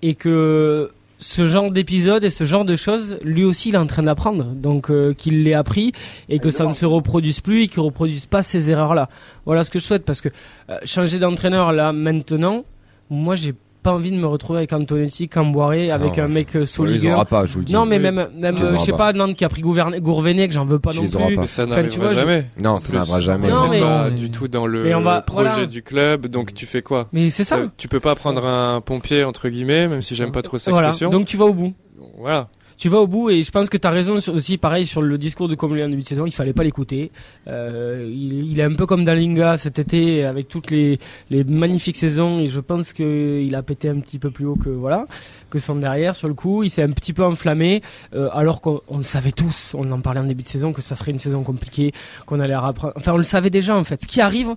et 0.03 0.15
que 0.15 0.91
ce 1.23 1.47
genre 1.47 1.71
d'épisode 1.71 2.25
et 2.25 2.31
ce 2.31 2.45
genre 2.45 2.65
de 2.65 2.77
choses, 2.77 3.19
lui 3.23 3.45
aussi 3.45 3.69
il 3.69 3.77
est 3.77 3.79
en 3.79 3.87
train 3.87 4.03
d'apprendre, 4.03 4.45
donc 4.45 4.91
euh, 4.91 5.15
qu'il 5.15 5.45
l'ait 5.45 5.55
appris 5.55 5.93
et 6.29 6.41
que 6.41 6.51
ça 6.51 6.67
ne 6.67 6.73
se 6.73 6.85
reproduise 6.85 7.41
plus 7.41 7.63
et 7.63 7.69
qu'il 7.69 7.81
ne 7.81 7.87
reproduise 7.87 8.27
pas 8.27 8.43
ces 8.43 8.71
erreurs-là. 8.71 9.09
Voilà 9.47 9.65
ce 9.65 9.71
que 9.71 9.79
je 9.79 9.85
souhaite 9.85 10.05
parce 10.05 10.21
que 10.21 10.29
euh, 10.69 10.79
changer 10.85 11.19
d'entraîneur 11.19 11.73
là 11.73 11.93
maintenant, 11.93 12.65
moi 13.09 13.37
j'ai 13.37 13.55
pas 13.83 13.93
envie 13.93 14.11
de 14.13 14.17
me 14.17 14.27
retrouver 14.27 14.59
avec 14.61 14.73
Antonetti, 14.73 15.29
Camboiré, 15.29 15.91
avec 15.91 16.17
Non, 16.19 16.25
un 16.25 16.29
mec 16.29 16.55
euh, 16.57 16.65
aura 17.13 17.25
pas, 17.25 17.47
je 17.47 17.55
vous 17.55 17.59
le 17.61 17.65
dis. 17.67 17.73
Non 17.73 17.85
mais 17.87 17.97
Oui. 17.97 18.03
même, 18.03 18.29
même 18.37 18.57
euh, 18.61 18.73
je 18.73 18.79
sais 18.79 18.93
pas. 18.93 19.13
Nantes 19.13 19.35
qui 19.37 19.45
a 19.45 19.49
pris 19.49 19.61
Gourvenet 19.63 20.49
que 20.49 20.55
j'en 20.55 20.65
veux 20.65 20.79
pas 20.79 20.91
Tu 20.93 20.99
non 21.01 21.09
plus. 21.09 21.35
pas. 21.37 21.41
Mais 21.43 21.47
ça 21.47 21.65
Enfin, 21.65 21.77
n'arrivera 21.77 22.11
je- 22.11 22.15
jamais. 22.15 22.47
Non, 22.63 22.79
ça 22.79 22.93
n'arrivera 22.93 23.21
jamais. 23.21 23.49
Non, 23.51 23.63
C'est 23.65 23.71
mais- 23.71 23.81
pas 23.81 24.07
on- 24.11 24.15
du 24.15 24.31
tout 24.31 24.49
dans 24.49 24.67
le 24.67 24.83
va- 25.01 25.21
projet 25.23 25.49
voilà. 25.51 25.67
du 25.67 25.83
club, 25.83 26.27
donc 26.29 26.55
tu 26.55 26.67
fais 26.67 26.83
quoi? 26.83 27.09
Mais 27.13 27.31
c'est 27.31 27.45
ça. 27.45 27.57
Euh, 27.59 27.67
Tu 27.77 27.89
peux 27.89 28.01
pas 28.01 28.15
prendre 28.15 28.45
un 28.47 28.81
pompier 28.81 29.25
entre 29.25 29.49
guillemets, 29.49 29.89
même 29.89 30.03
si 30.03 30.15
j'aime 30.15 30.33
pas 30.33 30.43
trop 30.43 30.59
cette 30.59 30.73
Voilà. 30.73 30.89
expression. 30.89 31.11
Donc 31.11 31.27
tu 31.27 31.37
vas 31.37 31.45
au 31.47 31.55
bout. 31.55 31.73
Voilà. 32.19 32.49
Tu 32.83 32.89
vas 32.89 32.99
au 32.99 33.07
bout 33.07 33.31
et 33.31 33.45
je 33.45 33.51
pense 33.53 33.71
que 33.71 33.77
tu 33.77 33.87
as 33.87 33.93
raison 33.93 34.15
aussi 34.15 34.59
pareil 34.59 34.87
sur 34.87 35.03
le 35.03 35.17
discours 35.17 35.47
de 35.47 35.55
Comolli 35.55 35.85
en 35.85 35.89
début 35.89 36.03
de 36.03 36.07
saison, 36.09 36.27
il 36.27 36.33
fallait 36.33 36.53
pas 36.53 36.65
l'écouter. 36.65 37.13
Euh, 37.47 38.11
il, 38.13 38.59
est 38.59 38.65
un 38.65 38.75
peu 38.75 38.87
comme 38.87 39.05
Dalinga 39.05 39.57
cet 39.57 39.79
été 39.79 40.25
avec 40.25 40.49
toutes 40.49 40.73
les, 40.73 40.99
les 41.31 41.45
magnifiques 41.45 41.97
saisons 41.97 42.41
et 42.41 42.49
je 42.49 42.59
pense 42.59 42.93
que 42.93 43.41
il 43.41 43.55
a 43.55 43.63
pété 43.63 43.89
un 43.89 44.01
petit 44.01 44.19
peu 44.19 44.33
plus 44.33 44.47
haut 44.47 44.57
que 44.57 44.69
voilà 44.69 45.07
que 45.49 45.61
son 45.61 45.77
derrière 45.77 46.17
sur 46.17 46.27
le 46.27 46.35
coup, 46.35 46.65
il 46.65 46.71
s'est 46.71 46.83
un 46.83 46.91
petit 46.91 47.13
peu 47.13 47.25
enflammé 47.25 47.83
euh, 48.17 48.29
alors 48.33 48.61
qu'on 48.61 48.81
savait 49.03 49.31
tous, 49.31 49.77
on 49.79 49.89
en 49.93 50.01
parlait 50.01 50.19
en 50.19 50.25
début 50.25 50.43
de 50.43 50.49
saison 50.49 50.73
que 50.73 50.83
ça 50.83 50.97
serait 50.97 51.13
une 51.13 51.21
saison 51.21 51.45
compliquée, 51.45 51.93
qu'on 52.27 52.41
allait 52.41 52.57
rapprendre. 52.57 52.95
Enfin, 52.97 53.13
on 53.13 53.19
le 53.19 53.23
savait 53.23 53.51
déjà 53.51 53.77
en 53.77 53.85
fait. 53.85 54.03
Ce 54.03 54.09
qui 54.09 54.21
arrive, 54.21 54.57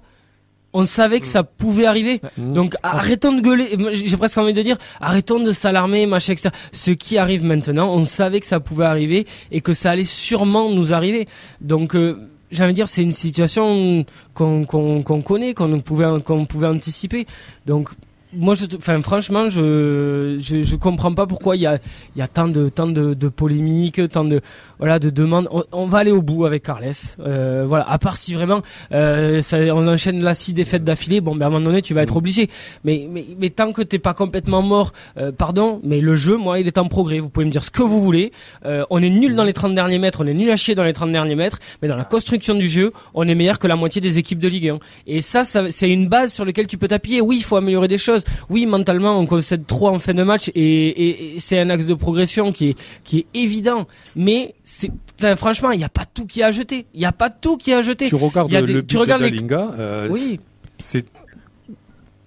on 0.75 0.86
savait 0.86 1.22
que 1.22 1.27
ça 1.27 1.44
pouvait 1.44 1.86
arriver. 1.86 2.22
Donc 2.38 2.75
arrêtons 2.83 3.31
de 3.31 3.42
gueuler. 3.42 3.68
J'ai 3.94 4.18
presque 4.18 4.38
envie 4.38 4.54
de 4.54 4.62
dire 4.62 4.77
arrêtons 5.00 5.39
de 5.39 5.54
s'alarmer, 5.54 6.06
machin, 6.06 6.33
etc. 6.33 6.50
Ce 6.74 6.92
qui 6.92 7.18
arrive 7.18 7.45
maintenant, 7.45 7.94
on 7.94 8.04
savait 8.04 8.42
que 8.42 8.45
ça 8.45 8.60
pouvait 8.60 8.86
arriver 8.86 9.25
et 9.51 9.62
que 9.62 9.74
ça 9.74 9.92
allait 9.92 10.04
sûrement 10.04 10.69
nous 10.69 10.94
arriver. 10.94 11.27
Donc 11.62 11.95
euh, 11.95 12.27
j'ai 12.51 12.63
envie 12.63 12.74
de 12.74 12.75
dire 12.75 12.89
c'est 12.89 13.04
une 13.04 13.13
situation 13.13 14.06
qu'on 14.33 14.66
qu'on 14.66 15.01
qu'on 15.01 15.22
connaît, 15.22 15.54
qu'on 15.54 15.80
pouvait 15.80 16.22
qu'on 16.25 16.45
pouvait 16.45 16.68
anticiper. 16.68 17.25
Donc 17.66 17.89
moi, 18.37 18.55
je, 18.55 18.65
enfin, 18.77 19.01
franchement, 19.01 19.49
je, 19.49 20.37
je, 20.41 20.63
je 20.63 20.75
comprends 20.75 21.13
pas 21.13 21.27
pourquoi 21.27 21.55
il 21.55 21.61
y 21.63 21.65
a, 21.65 21.79
il 22.15 22.19
y 22.19 22.21
a 22.21 22.27
tant 22.27 22.47
de, 22.47 22.69
tant 22.69 22.87
de, 22.87 23.13
de 23.13 23.27
polémiques, 23.27 24.09
tant 24.09 24.25
de, 24.25 24.41
voilà, 24.79 24.99
de 24.99 25.09
demandes. 25.09 25.47
On, 25.51 25.63
on 25.71 25.87
va 25.87 25.99
aller 25.99 26.11
au 26.11 26.21
bout 26.21 26.45
avec 26.45 26.63
Carles. 26.63 26.85
Euh, 27.19 27.65
voilà. 27.67 27.89
À 27.89 27.97
part 27.97 28.17
si 28.17 28.33
vraiment, 28.33 28.61
euh, 28.91 29.41
ça, 29.41 29.57
on 29.73 29.87
enchaîne 29.87 30.21
là 30.21 30.33
six 30.33 30.53
défaites 30.53 30.83
d'affilée. 30.83 31.21
Bon, 31.21 31.35
ben 31.35 31.45
à 31.45 31.47
un 31.47 31.51
moment 31.51 31.65
donné, 31.65 31.81
tu 31.81 31.93
vas 31.93 32.03
être 32.03 32.17
obligé. 32.17 32.50
Mais, 32.83 33.07
mais, 33.12 33.25
mais 33.39 33.50
tant 33.50 33.71
que 33.71 33.81
t'es 33.81 34.00
pas 34.00 34.13
complètement 34.13 34.62
mort, 34.62 34.93
euh, 35.17 35.31
pardon, 35.31 35.79
mais 35.83 36.01
le 36.01 36.15
jeu, 36.15 36.38
moi, 36.38 36.60
il 36.60 36.67
est 36.67 36.77
en 36.77 36.88
progrès. 36.88 37.19
Vous 37.19 37.29
pouvez 37.29 37.45
me 37.45 37.51
dire 37.51 37.63
ce 37.63 37.71
que 37.71 37.83
vous 37.83 38.01
voulez. 38.01 38.31
Euh, 38.65 38.83
on 38.89 39.01
est 39.01 39.10
nul 39.10 39.36
dans 39.36 39.43
les 39.43 39.53
30 39.53 39.74
derniers 39.74 40.00
mètres, 40.00 40.21
on 40.21 40.27
est 40.27 40.33
nul 40.33 40.50
à 40.50 40.55
chier 40.55 40.75
dans 40.75 40.83
les 40.83 40.93
30 40.93 41.12
derniers 41.12 41.36
mètres, 41.36 41.60
mais 41.81 41.88
dans 41.88 41.95
la 41.95 42.03
construction 42.03 42.55
du 42.55 42.69
jeu, 42.69 42.91
on 43.13 43.27
est 43.27 43.36
meilleur 43.36 43.60
que 43.60 43.67
la 43.67 43.75
moitié 43.75 44.01
des 44.01 44.17
équipes 44.17 44.39
de 44.39 44.48
Ligue 44.48 44.69
1. 44.69 44.79
Et 45.07 45.21
ça, 45.21 45.43
ça 45.43 45.71
c'est 45.71 45.89
une 45.89 46.07
base 46.07 46.33
sur 46.33 46.45
laquelle 46.45 46.67
tu 46.67 46.77
peux 46.77 46.88
t'appuyer. 46.88 47.21
Oui, 47.21 47.38
il 47.38 47.43
faut 47.43 47.55
améliorer 47.55 47.88
des 47.88 47.98
choses. 47.98 48.24
Oui, 48.50 48.65
mentalement, 48.65 49.20
on 49.20 49.25
concède 49.25 49.65
trop 49.65 49.89
en 49.89 50.00
fin 50.00 50.13
de 50.13 50.24
match 50.24 50.50
et, 50.55 50.62
et- 50.88 51.36
et 51.36 51.39
c'est 51.39 51.60
un 51.60 51.70
axe 51.70 51.86
de 51.88 51.94
progression 51.94 52.51
qui 52.51 52.70
est, 52.70 52.77
qui 53.03 53.20
est 53.20 53.25
évident. 53.34 53.88
Mais 54.15 54.55
c'est, 54.63 54.91
enfin, 55.20 55.36
franchement, 55.36 55.72
il 55.72 55.77
n'y 55.77 55.84
a 55.84 55.89
pas 55.89 56.05
tout 56.05 56.25
qui 56.25 56.41
est 56.41 56.44
à 56.44 56.51
jeter. 56.51 56.86
Il 56.94 57.00
n'y 57.00 57.05
a 57.05 57.12
pas 57.12 57.29
tout 57.29 57.58
qui 57.58 57.72
jeter. 57.82 58.08
Tu 58.08 58.15
regardes 58.15 58.50
a 58.55 58.62
des- 58.62 58.74
le 58.74 58.86
tu 58.86 58.96
but 58.96 59.01
regardes 59.01 59.22
de 59.22 59.27
les- 59.27 59.32
euh, 59.79 60.10
Oui, 60.12 60.39
c'est 60.77 61.05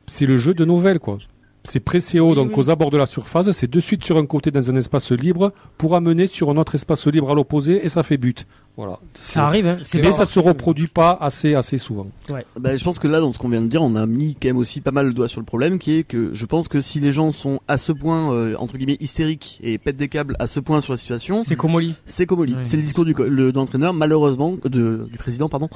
c'est 0.06 0.26
le 0.26 0.36
jeu 0.36 0.54
de 0.54 0.64
nouvelles 0.64 0.98
quoi. 0.98 1.18
C'est 1.64 1.80
pressé 1.80 2.18
haut, 2.18 2.30
Oui, 2.30 2.34
donc 2.36 2.48
oui. 2.50 2.54
aux 2.56 2.70
abords 2.70 2.90
de 2.90 2.96
la 2.96 3.04
surface, 3.04 3.50
c'est 3.50 3.70
de 3.70 3.80
suite 3.80 4.02
sur 4.04 4.16
un 4.16 4.24
côté 4.24 4.50
dans 4.50 4.70
un 4.70 4.76
espace 4.76 5.12
libre 5.12 5.52
pour 5.76 5.96
amener 5.96 6.26
sur 6.26 6.48
un 6.50 6.56
autre 6.56 6.74
espace 6.76 7.06
libre 7.08 7.30
à 7.30 7.34
l'opposé 7.34 7.84
et 7.84 7.88
ça 7.88 8.02
fait 8.02 8.16
but. 8.16 8.46
Voilà. 8.78 8.98
ça 9.20 9.46
arrive. 9.46 9.66
Hein. 9.66 9.78
C'est 9.82 10.00
Mais 10.00 10.12
ça 10.12 10.24
se 10.24 10.38
reproduit 10.38 10.86
pas 10.86 11.18
assez 11.20 11.54
assez 11.54 11.76
souvent. 11.76 12.06
Bah, 12.58 12.76
je 12.76 12.82
pense 12.84 12.98
que 12.98 13.08
là, 13.08 13.20
dans 13.20 13.32
ce 13.32 13.38
qu'on 13.38 13.48
vient 13.50 13.60
de 13.60 13.66
dire, 13.66 13.82
on 13.82 13.94
a 13.96 14.06
mis 14.06 14.34
quand 14.40 14.48
même 14.48 14.56
aussi 14.56 14.80
pas 14.80 14.92
mal 14.92 15.08
le 15.08 15.12
doigt 15.12 15.28
sur 15.28 15.40
le 15.40 15.44
problème, 15.44 15.78
qui 15.78 15.94
est 15.98 16.04
que 16.04 16.30
je 16.32 16.46
pense 16.46 16.68
que 16.68 16.80
si 16.80 17.00
les 17.00 17.12
gens 17.12 17.32
sont 17.32 17.60
à 17.68 17.76
ce 17.76 17.92
point, 17.92 18.32
euh, 18.32 18.54
entre 18.58 18.78
guillemets, 18.78 18.96
hystériques 19.00 19.58
et 19.62 19.76
pètent 19.78 19.96
des 19.96 20.08
câbles 20.08 20.36
à 20.38 20.46
ce 20.46 20.60
point 20.60 20.80
sur 20.80 20.92
la 20.92 20.96
situation, 20.96 21.42
C'est 21.44 21.56
Comoli. 21.56 21.94
c'est 22.06 22.24
Comoli. 22.24 22.54
Ouais. 22.54 22.60
C'est 22.64 22.76
le 22.76 22.82
discours 22.84 23.04
du, 23.04 23.14
le- 23.18 23.50
de 23.52 23.56
l'entraîneur, 23.56 23.92
malheureusement, 23.92 24.54
de, 24.64 25.08
du 25.10 25.18
président, 25.18 25.48
pardon, 25.48 25.68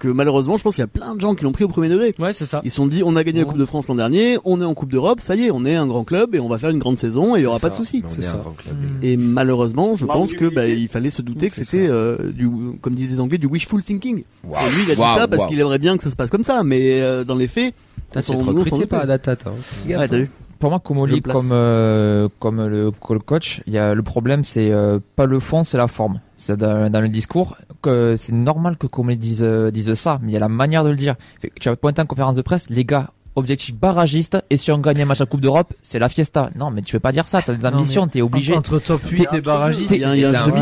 que 0.00 0.08
malheureusement, 0.08 0.58
je 0.58 0.64
pense 0.64 0.74
qu'il 0.74 0.82
y 0.82 0.84
a 0.84 0.88
plein 0.88 1.14
de 1.14 1.20
gens 1.20 1.34
qui 1.34 1.44
l'ont 1.44 1.52
pris 1.52 1.64
au 1.64 1.68
premier 1.68 1.88
degré. 1.88 2.14
Ouais, 2.18 2.32
c'est 2.32 2.46
ça. 2.46 2.60
Ils 2.64 2.70
se 2.70 2.76
sont 2.76 2.86
dit, 2.88 3.02
on 3.04 3.14
a 3.16 3.22
gagné 3.24 3.40
la. 3.40 3.44
Coupe 3.44 3.58
de 3.58 3.64
France 3.64 3.88
l'an 3.88 3.94
dernier, 3.94 4.36
on 4.44 4.60
est 4.60 4.64
en 4.64 4.74
Coupe 4.74 4.90
d'Europe, 4.90 5.20
ça 5.20 5.34
y 5.36 5.44
est, 5.44 5.50
on 5.50 5.64
est 5.64 5.74
un 5.76 5.86
grand 5.86 6.04
club 6.04 6.34
et 6.34 6.40
on 6.40 6.48
va 6.48 6.58
faire 6.58 6.70
une 6.70 6.78
grande 6.78 6.98
saison 6.98 7.36
et 7.36 7.40
il 7.40 7.42
y 7.44 7.46
aura 7.46 7.58
pas 7.60 7.70
de 7.70 7.74
soucis. 7.74 8.02
C'est 8.08 8.22
ça. 8.22 8.42
club. 8.58 8.76
Et 9.02 9.16
malheureusement, 9.16 9.96
je 9.96 10.04
pense 10.06 10.32
que 10.34 10.46
bah, 10.46 10.66
il 10.66 10.88
fallait 10.88 11.10
se 11.10 11.22
douter 11.22 11.48
que 11.50 11.56
c'était 11.56 11.86
euh, 11.88 12.32
du 12.32 12.47
du, 12.48 12.78
comme 12.78 12.94
disent 12.94 13.10
les 13.10 13.20
Anglais, 13.20 13.38
du 13.38 13.46
wishful 13.46 13.82
thinking. 13.82 14.18
Et 14.18 14.46
lui, 14.46 14.82
il 14.86 14.90
a 14.92 14.94
dit 14.94 15.00
ça 15.00 15.28
parce 15.28 15.46
qu'il 15.46 15.58
aimerait 15.60 15.78
bien 15.78 15.96
que 15.96 16.04
ça 16.04 16.10
se 16.10 16.16
passe 16.16 16.30
comme 16.30 16.42
ça, 16.44 16.62
mais 16.64 17.00
euh, 17.00 17.24
dans 17.24 17.34
les 17.36 17.48
faits, 17.48 17.74
Putain, 18.08 18.22
c'est 18.22 18.34
on- 18.34 18.38
trop 18.42 18.52
nous, 18.52 18.60
on 18.62 18.64
s'en 18.64 18.76
recruté 18.76 19.06
Data, 19.06 19.36
toi. 19.36 19.52
Fais 19.60 19.88
gaffe, 19.90 20.00
Ouais, 20.00 20.08
t'as 20.08 20.16
hein. 20.16 20.18
vu 20.20 20.30
Pour 20.58 20.70
moi, 20.70 20.80
Komoli, 20.80 21.16
le 21.16 21.20
comme 21.32 21.50
euh, 21.52 22.28
comme 22.40 22.66
le 22.66 22.90
call 22.90 23.18
coach, 23.20 23.60
il 23.66 23.72
y 23.74 23.78
a 23.78 23.94
le 23.94 24.02
problème, 24.02 24.44
c'est 24.44 24.70
euh, 24.72 24.98
pas 25.16 25.26
le 25.26 25.38
fond, 25.40 25.62
c'est 25.64 25.76
la 25.78 25.88
forme. 25.88 26.20
C'est 26.36 26.56
dans, 26.56 26.90
dans 26.90 27.00
le 27.00 27.08
discours 27.08 27.56
que 27.82 28.16
c'est 28.16 28.32
normal 28.32 28.76
que 28.76 28.86
Komoli 28.86 29.16
dise 29.18 29.42
euh, 29.42 29.70
dise 29.70 29.92
ça, 29.94 30.18
mais 30.22 30.30
il 30.30 30.34
y 30.34 30.36
a 30.36 30.40
la 30.40 30.48
manière 30.48 30.84
de 30.84 30.90
le 30.90 30.96
dire. 30.96 31.14
Fait 31.40 31.52
Tu 31.60 31.68
as 31.68 31.76
pointé 31.76 32.00
en 32.02 32.06
conférence 32.06 32.34
de 32.34 32.42
presse, 32.42 32.68
les 32.70 32.84
gars. 32.84 33.10
Objectif 33.38 33.74
barragiste 33.76 34.38
et 34.50 34.56
si 34.56 34.70
on 34.72 34.78
gagne 34.78 35.02
un 35.02 35.04
match 35.04 35.20
à 35.20 35.26
Coupe 35.26 35.40
d'Europe, 35.40 35.72
c'est 35.80 35.98
la 35.98 36.08
fiesta. 36.08 36.50
Non, 36.56 36.70
mais 36.70 36.82
tu 36.82 36.92
peux 36.92 37.00
pas 37.00 37.12
dire 37.12 37.26
ça. 37.26 37.40
T'as 37.40 37.54
des 37.54 37.66
ambitions, 37.66 38.06
t'es 38.08 38.20
obligé. 38.20 38.56
Entre 38.56 38.78
top 38.78 39.02
8 39.08 39.28
et 39.32 39.40
barragiste, 39.40 39.90
Il 39.92 39.98
y 40.00 40.04
a, 40.04 40.14
il 40.16 40.20
y 40.20 40.24
a 40.24 40.30
un 40.30 40.46
jeu 40.46 40.52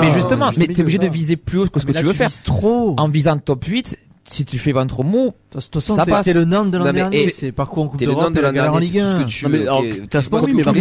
Mais 0.00 0.14
justement, 0.14 0.50
mais 0.56 0.66
t'es 0.66 0.82
obligé 0.82 0.98
de 0.98 1.08
viser 1.08 1.36
plus 1.36 1.60
haut 1.60 1.66
que 1.68 1.80
ce 1.80 1.86
que 1.86 1.92
tu 1.92 2.04
veux 2.04 2.12
faire. 2.12 2.30
trop. 2.42 2.94
En 2.98 3.08
visant 3.08 3.38
top 3.38 3.64
8, 3.64 3.98
si 4.24 4.44
tu 4.44 4.58
fais 4.58 4.72
ventre 4.72 5.04
mou, 5.04 5.32
De 5.56 5.60
toute 5.62 5.74
façon, 5.74 5.96
Ça 5.96 6.04
t'es- 6.04 6.10
passe. 6.10 6.24
t'es 6.26 6.34
le 6.34 6.44
Nantes 6.44 6.70
de 6.70 6.76
l'an 6.78 6.92
dernier. 6.92 7.30
C'est 7.30 7.50
parcours 7.50 7.84
en 7.84 7.88
Coupe 7.88 7.98
T'es 7.98 8.04
le 8.04 8.12
d'Europe 8.12 8.32
de 8.34 8.38
et 8.38 8.42
la 8.42 8.52
galère 8.52 8.74
en 8.74 8.78
dernière, 8.80 8.80
Ligue 8.80 9.00
tout 9.02 9.06
ce 9.08 9.16
1. 9.16 9.24
que 9.24 9.28
tu 9.30 9.44
Non, 9.44 9.50
mais 9.50 9.58
ok, 9.58 9.62
alors, 9.62 9.82
tu 9.82 10.06
classement, 10.08 10.38
oui, 10.42 10.52
mais 10.54 10.62
moi, 10.62 10.72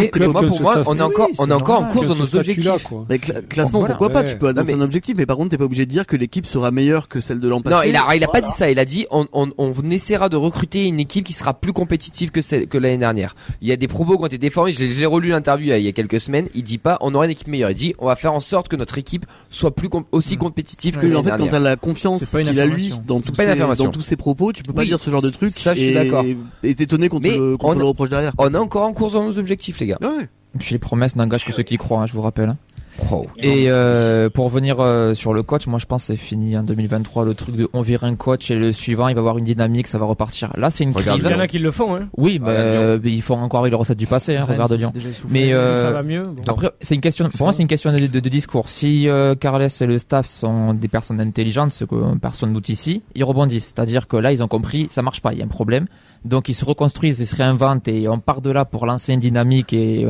pour 0.48 0.62
moi, 0.62 0.82
on 0.88 0.98
est 0.98 1.02
encore, 1.02 1.30
on 1.40 1.50
est 1.50 1.54
encore 1.54 1.82
en 1.82 1.86
course 1.86 2.08
dans 2.08 2.16
nos 2.16 2.36
objectifs. 2.36 2.70
Mais 3.10 3.18
cla- 3.18 3.42
classement, 3.48 3.80
Voilà. 3.80 3.94
pourquoi 3.96 4.10
pas. 4.10 4.24
Tu 4.26 4.38
peux 4.38 4.48
annoncer 4.50 4.74
un 4.74 4.82
objectif, 4.82 5.16
mais 5.18 5.26
par 5.26 5.38
contre, 5.38 5.50
t'es 5.52 5.58
pas 5.58 5.64
obligé 5.64 5.86
de 5.86 5.92
dire 5.92 6.06
que 6.06 6.16
l'équipe 6.18 6.46
sera 6.46 6.72
meilleure 6.72 7.08
que 7.08 7.20
celle 7.22 7.40
de 7.40 7.48
l'an 7.48 7.62
passé. 7.62 7.76
Non, 7.76 7.82
il 7.84 7.96
a, 7.96 8.16
il 8.16 8.24
a 8.24 8.28
pas 8.28 8.42
dit 8.42 8.52
ça. 8.52 8.70
Il 8.70 8.78
a 8.80 8.86
dit 8.86 9.06
on, 9.12 9.28
on, 9.34 9.52
on 9.58 9.74
essaiera 9.90 10.28
de 10.30 10.36
recruter 10.36 10.86
une 10.86 11.00
équipe 11.00 11.26
qui 11.26 11.34
sera 11.34 11.54
plus 11.54 11.72
compétitive 11.74 12.32
que 12.32 12.42
celle, 12.42 12.68
que 12.68 12.78
l'année 12.78 12.98
dernière. 12.98 13.36
Il 13.62 13.68
y 13.68 13.72
a 13.72 13.78
des 13.78 13.88
propos 13.88 14.18
qui 14.18 14.24
ont 14.24 14.28
été 14.28 14.38
déformés. 14.38 14.72
J'ai 14.72 14.92
j'ai 14.92 15.06
relu 15.06 15.30
l'interview 15.30 15.68
il 15.68 15.70
y 15.70 15.74
a- 15.74 15.78
il 15.78 15.86
y 15.86 15.88
a 15.88 15.94
quelques 15.94 16.20
semaines. 16.20 16.48
Il 16.54 16.64
dit 16.64 16.78
pas 16.80 16.98
on 17.02 17.14
aura 17.16 17.26
une 17.26 17.32
équipe 17.32 17.48
meilleure. 17.48 17.72
Il 17.72 17.76
dit 17.76 17.96
on 18.00 18.08
va 18.08 18.16
faire 18.16 18.34
en 18.34 18.40
sorte 18.42 18.68
que 18.68 18.76
notre 18.76 18.98
équipe 18.98 19.26
soit 19.50 19.74
plus 19.74 19.90
aussi 20.12 20.36
Mm. 20.36 20.40
compétitive 20.40 20.98
que 20.98 21.04
l'année 21.06 21.16
en 21.16 21.24
fait, 21.24 21.30
quand 21.32 21.36
dernière. 21.38 21.54
t'as 21.54 21.60
la 21.60 21.76
confiance 21.78 22.20
C'est 22.20 22.32
pas 22.32 22.42
une 22.42 22.50
qu'il 22.50 22.60
a 22.60 22.66
lui 22.66 22.74
affirmation. 22.74 23.04
dans 23.08 23.20
C'est 23.20 23.32
tous, 23.32 23.38
pas 23.38 23.44
une 23.44 23.50
ses, 23.50 23.54
affirmation. 23.54 23.86
dans 23.86 23.92
tous 23.92 24.02
ses 24.02 24.16
propos, 24.16 24.52
tu 24.52 24.64
peux 24.68 24.74
pas 24.74 24.82
Oui, 24.82 24.88
dire 24.88 25.00
ce 25.00 25.10
genre 25.10 25.22
de 25.22 25.30
truc. 25.30 25.52
ça, 25.52 25.74
je 25.74 25.80
suis 25.82 25.94
d'accord. 25.94 26.26
Et 26.64 26.76
t'étonner 26.76 27.10
qu'on 27.10 27.20
te 27.20 27.28
le, 27.28 27.58
qu'on 27.58 27.72
te 27.72 27.76
on- 27.78 27.80
le 27.80 27.86
reproche 27.86 28.10
derrière. 28.10 28.34
On 28.38 28.54
est 28.54 28.58
encore 28.58 28.84
en 28.84 28.94
course 28.94 29.14
dans 29.14 29.24
nos 29.24 29.38
objectifs, 29.38 29.80
les 29.80 29.88
gars. 29.88 29.98
Ouais. 30.02 30.28
puis 30.60 30.70
les 30.74 30.80
promesses 30.80 31.16
n'engagent 31.16 31.46
que 31.46 31.52
ceux 31.54 31.64
qui 31.64 31.78
croient, 31.78 32.02
hein, 32.02 32.06
je 32.06 32.14
vous 32.14 32.22
rappelle. 32.22 32.56
Hein. 33.02 33.22
Et 33.38 33.66
euh, 33.68 34.30
pour 34.30 34.46
revenir 34.46 34.78
euh, 34.80 35.14
sur 35.14 35.34
le 35.34 35.44
coach, 35.44 35.68
moi 35.68 35.80
je 35.80 35.86
pense 35.86 36.04
que 36.04 36.14
c'est 36.14 36.16
fini 36.20 36.58
en 36.58 36.64
2023 36.64 37.26
le 37.26 37.34
truc 37.34 37.56
de 37.56 37.68
on 37.74 37.82
vire 37.82 38.04
un 38.04 38.16
coach 38.16 38.52
et 38.52 38.56
le 38.56 38.74
suivant 38.74 39.08
il 39.08 39.16
va 39.16 39.20
avoir 39.20 39.38
une 39.38 39.46
dynamique, 39.46 39.88
ça 39.88 39.98
va 39.98 40.06
repartir. 40.06 40.52
Là 40.58 40.70
c'est 40.70 40.84
une 40.84 40.92
Regarde 40.92 41.20
crise. 41.20 41.30
Il 41.30 41.34
y 41.34 41.40
en 41.40 41.40
a 41.42 41.48
qui 41.48 41.60
le 41.60 41.72
font, 41.72 41.96
hein. 41.96 42.10
Oui, 42.18 42.40
mais 42.42 42.48
Ouais, 42.48 42.54
euh, 42.56 43.00
ils 43.04 43.22
font 43.22 43.38
encore 43.38 43.66
les 43.66 43.76
recettes 43.76 43.98
du 43.98 44.08
passé. 44.08 44.36
Hein, 44.36 44.46
Rennes, 44.46 44.54
regarde 44.56 44.74
Lyon. 44.74 44.94
Mais 45.30 45.50
que 45.50 45.54
euh, 45.56 45.82
ça 45.82 45.92
va 45.92 46.04
mieux? 46.04 46.24
Bon. 46.26 46.42
après 46.52 46.72
c'est 46.82 46.96
une 46.96 47.02
question. 47.02 47.30
Pour 47.30 47.46
moi 47.48 47.54
c'est 47.54 47.62
une 47.62 47.68
question 47.68 47.92
de, 47.92 48.00
de- 48.00 48.20
de 48.20 48.30
discours. 48.30 48.70
Si 48.70 49.08
euh, 49.10 49.36
Carles 49.36 49.68
et 49.82 49.86
le 49.86 49.98
staff 49.98 50.26
sont 50.28 50.74
des 50.74 50.88
personnes 50.88 51.20
intelligentes, 51.20 51.72
ce 51.72 51.84
que 51.86 52.18
personne 52.18 52.54
doute 52.54 52.70
ici, 52.70 53.04
ils 53.16 53.24
rebondissent. 53.24 53.74
C'est-à-dire 53.76 54.08
que 54.08 54.18
là 54.18 54.32
ils 54.32 54.42
ont 54.44 54.48
compris, 54.48 54.88
ça 54.90 55.02
marche 55.02 55.22
pas, 55.22 55.34
il 55.34 55.40
y 55.40 55.42
a 55.42 55.46
un 55.46 55.50
problème. 55.50 55.88
Donc 56.24 56.50
ils 56.50 56.54
se 56.56 56.66
reconstruisent, 56.66 57.20
ils 57.20 57.28
se 57.28 57.36
réinventent 57.36 57.88
et 57.88 58.08
on 58.08 58.18
part 58.20 58.42
de 58.42 58.50
là 58.50 58.66
pour 58.66 58.86
lancer 58.88 59.14
une 59.14 59.20
dynamique 59.20 59.74
et, 59.74 60.06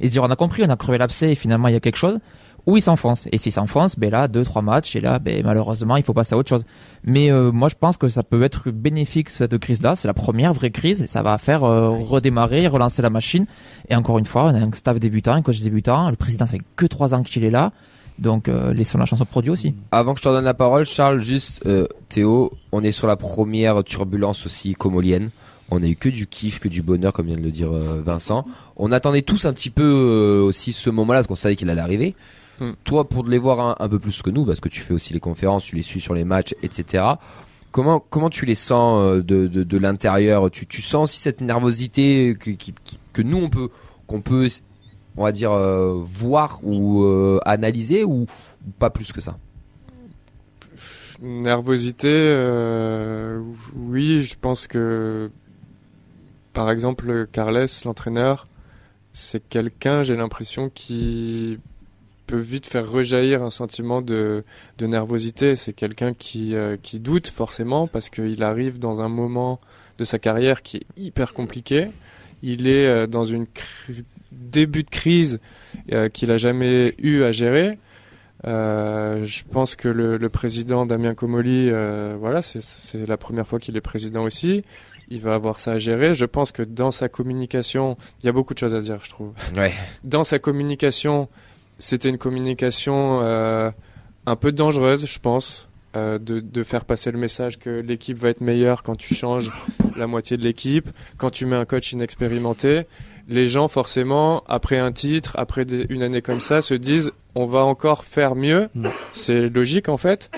et 0.00 0.06
se 0.06 0.12
dire 0.12 0.22
on 0.22 0.30
a 0.30 0.36
compris, 0.36 0.62
on 0.64 0.70
a 0.70 0.76
crevé 0.76 0.98
l'abcès 0.98 1.32
et 1.32 1.34
finalement 1.34 1.68
il 1.68 1.74
y 1.74 1.76
a 1.76 1.80
quelque 1.80 1.96
chose. 1.96 2.18
Ou 2.66 2.78
ils 2.78 2.82
s'enfoncent. 2.82 3.28
Et 3.30 3.38
s'ils 3.38 3.52
s'enfoncent, 3.52 3.98
ben 3.98 4.10
là, 4.10 4.26
deux, 4.26 4.42
trois 4.42 4.62
matchs, 4.62 4.96
et 4.96 5.00
là, 5.00 5.18
ben 5.18 5.42
malheureusement, 5.44 5.96
il 5.96 6.02
faut 6.02 6.14
passer 6.14 6.34
à 6.34 6.38
autre 6.38 6.48
chose. 6.48 6.64
Mais 7.04 7.30
euh, 7.30 7.52
moi, 7.52 7.68
je 7.68 7.74
pense 7.78 7.98
que 7.98 8.08
ça 8.08 8.22
peut 8.22 8.42
être 8.42 8.70
bénéfique 8.70 9.28
cette 9.28 9.58
crise-là. 9.58 9.96
C'est 9.96 10.08
la 10.08 10.14
première 10.14 10.54
vraie 10.54 10.70
crise, 10.70 11.02
et 11.02 11.06
ça 11.06 11.22
va 11.22 11.36
faire 11.36 11.64
euh, 11.64 11.90
redémarrer, 11.90 12.66
relancer 12.66 13.02
la 13.02 13.10
machine. 13.10 13.44
Et 13.90 13.94
encore 13.94 14.18
une 14.18 14.24
fois, 14.24 14.44
on 14.44 14.54
a 14.54 14.58
un 14.58 14.72
staff 14.72 14.98
débutant, 14.98 15.34
un 15.34 15.42
coach 15.42 15.60
débutant. 15.60 16.08
Le 16.08 16.16
président, 16.16 16.46
ça 16.46 16.52
fait 16.52 16.62
que 16.74 16.86
trois 16.86 17.12
ans 17.12 17.22
qu'il 17.22 17.44
est 17.44 17.50
là. 17.50 17.72
Donc, 18.18 18.48
euh, 18.48 18.72
laissons 18.72 18.96
la 18.96 19.04
chance 19.04 19.20
au 19.20 19.26
produit 19.26 19.50
aussi. 19.50 19.74
Avant 19.90 20.14
que 20.14 20.20
je 20.20 20.24
te 20.24 20.28
donne 20.30 20.44
la 20.44 20.54
parole, 20.54 20.86
Charles, 20.86 21.20
juste, 21.20 21.62
Théo, 22.08 22.50
on 22.72 22.82
est 22.82 22.92
sur 22.92 23.06
la 23.06 23.16
première 23.16 23.84
turbulence 23.84 24.46
aussi 24.46 24.74
comolienne. 24.74 25.30
On 25.70 25.82
a 25.82 25.86
eu 25.86 25.96
que 25.96 26.08
du 26.08 26.26
kiff, 26.26 26.60
que 26.60 26.68
du 26.68 26.82
bonheur, 26.82 27.12
comme 27.12 27.26
vient 27.26 27.36
de 27.36 27.42
le 27.42 27.50
dire 27.50 27.72
euh, 27.72 28.02
Vincent. 28.04 28.44
On 28.76 28.92
attendait 28.92 29.22
tous 29.22 29.44
un 29.46 29.52
petit 29.52 29.70
peu 29.70 29.82
euh, 29.82 30.42
aussi 30.42 30.72
ce 30.72 30.90
moment-là, 30.90 31.20
parce 31.20 31.26
qu'on 31.26 31.34
savait 31.36 31.56
qu'il 31.56 31.70
allait 31.70 31.80
arriver. 31.80 32.14
Hmm. 32.60 32.72
Toi, 32.84 33.08
pour 33.08 33.26
les 33.26 33.38
voir 33.38 33.60
un, 33.60 33.76
un 33.84 33.88
peu 33.88 33.98
plus 33.98 34.22
que 34.22 34.30
nous, 34.30 34.44
parce 34.44 34.60
que 34.60 34.68
tu 34.68 34.80
fais 34.80 34.94
aussi 34.94 35.12
les 35.12 35.20
conférences, 35.20 35.64
tu 35.64 35.74
les 35.74 35.82
suis 35.82 36.00
sur 36.00 36.14
les 36.14 36.24
matchs, 36.24 36.54
etc. 36.62 37.04
Comment 37.72 37.98
comment 37.98 38.30
tu 38.30 38.46
les 38.46 38.54
sens 38.54 39.00
euh, 39.02 39.22
de, 39.22 39.48
de, 39.48 39.64
de 39.64 39.78
l'intérieur? 39.78 40.48
Tu, 40.50 40.66
tu 40.66 40.80
sens 40.82 41.10
aussi 41.10 41.18
cette 41.20 41.40
nervosité 41.40 42.36
que, 42.38 42.50
qui- 42.50 42.74
que 43.12 43.22
nous 43.22 43.38
on 43.38 43.48
peut 43.50 43.70
qu'on 44.06 44.20
peut 44.20 44.46
on 45.16 45.24
va 45.24 45.32
dire 45.32 45.50
euh, 45.50 46.00
voir 46.04 46.60
ou 46.62 47.02
euh, 47.04 47.40
analyser 47.44 48.04
ou, 48.04 48.22
ou 48.22 48.70
pas 48.78 48.90
plus 48.90 49.10
que 49.12 49.20
ça? 49.20 49.38
Nervosité, 51.20 52.08
euh, 52.10 53.40
oui, 53.76 54.22
je 54.22 54.34
pense 54.40 54.66
que, 54.66 55.30
par 56.54 56.70
exemple, 56.70 57.26
Carles, 57.30 57.66
l'entraîneur, 57.84 58.46
c'est 59.12 59.46
quelqu'un, 59.48 60.02
j'ai 60.02 60.16
l'impression, 60.16 60.70
qui 60.74 61.58
peut 62.26 62.38
vite 62.38 62.66
faire 62.66 62.90
rejaillir 62.90 63.42
un 63.42 63.50
sentiment 63.50 64.00
de, 64.00 64.44
de 64.78 64.86
nervosité. 64.86 65.56
C'est 65.56 65.74
quelqu'un 65.74 66.14
qui, 66.14 66.54
euh, 66.54 66.76
qui 66.82 66.98
doute 66.98 67.28
forcément 67.28 67.86
parce 67.86 68.08
qu'il 68.08 68.42
arrive 68.42 68.78
dans 68.78 69.02
un 69.02 69.08
moment 69.10 69.60
de 69.98 70.04
sa 70.04 70.18
carrière 70.18 70.62
qui 70.62 70.78
est 70.78 70.86
hyper 70.96 71.34
compliqué. 71.34 71.88
Il 72.42 72.66
est 72.66 72.86
euh, 72.86 73.06
dans 73.06 73.24
une 73.24 73.44
cri- 73.46 74.04
début 74.32 74.84
de 74.84 74.90
crise 74.90 75.38
euh, 75.92 76.08
qu'il 76.08 76.30
a 76.30 76.38
jamais 76.38 76.94
eu 76.98 77.22
à 77.24 77.30
gérer. 77.30 77.78
Euh, 78.46 79.24
je 79.24 79.42
pense 79.50 79.76
que 79.76 79.88
le, 79.88 80.16
le 80.16 80.28
président 80.28 80.86
Damien 80.86 81.14
Comoli, 81.14 81.68
euh, 81.70 82.16
voilà, 82.18 82.42
c'est 82.42 83.06
la 83.06 83.16
première 83.16 83.46
fois 83.46 83.58
qu'il 83.58 83.76
est 83.76 83.80
président 83.82 84.22
aussi. 84.24 84.64
Il 85.08 85.20
va 85.20 85.34
avoir 85.34 85.58
ça 85.58 85.72
à 85.72 85.78
gérer. 85.78 86.14
Je 86.14 86.24
pense 86.26 86.52
que 86.52 86.62
dans 86.62 86.90
sa 86.90 87.08
communication, 87.08 87.96
il 88.22 88.26
y 88.26 88.28
a 88.28 88.32
beaucoup 88.32 88.54
de 88.54 88.58
choses 88.58 88.74
à 88.74 88.80
dire, 88.80 88.98
je 89.02 89.10
trouve. 89.10 89.32
Ouais. 89.56 89.72
Dans 90.04 90.24
sa 90.24 90.38
communication, 90.38 91.28
c'était 91.78 92.08
une 92.08 92.18
communication 92.18 93.20
euh, 93.22 93.70
un 94.26 94.36
peu 94.36 94.52
dangereuse, 94.52 95.06
je 95.06 95.18
pense, 95.18 95.68
euh, 95.96 96.18
de, 96.18 96.40
de 96.40 96.62
faire 96.62 96.84
passer 96.84 97.10
le 97.12 97.18
message 97.18 97.58
que 97.58 97.70
l'équipe 97.70 98.16
va 98.16 98.30
être 98.30 98.40
meilleure 98.40 98.82
quand 98.82 98.96
tu 98.96 99.14
changes 99.14 99.50
la 99.96 100.06
moitié 100.06 100.36
de 100.36 100.42
l'équipe, 100.42 100.88
quand 101.18 101.30
tu 101.30 101.46
mets 101.46 101.56
un 101.56 101.64
coach 101.64 101.92
inexpérimenté. 101.92 102.82
Les 103.28 103.46
gens, 103.46 103.68
forcément, 103.68 104.42
après 104.48 104.78
un 104.78 104.92
titre, 104.92 105.32
après 105.38 105.64
des- 105.64 105.86
une 105.88 106.02
année 106.02 106.20
comme 106.22 106.40
ça, 106.40 106.60
se 106.60 106.74
disent 106.74 107.10
on 107.34 107.44
va 107.44 107.60
encore 107.64 108.04
faire 108.04 108.34
mieux. 108.34 108.68
Mm. 108.74 108.88
C'est 109.12 109.48
logique 109.48 109.88
en 109.88 109.96
fait. 109.96 110.30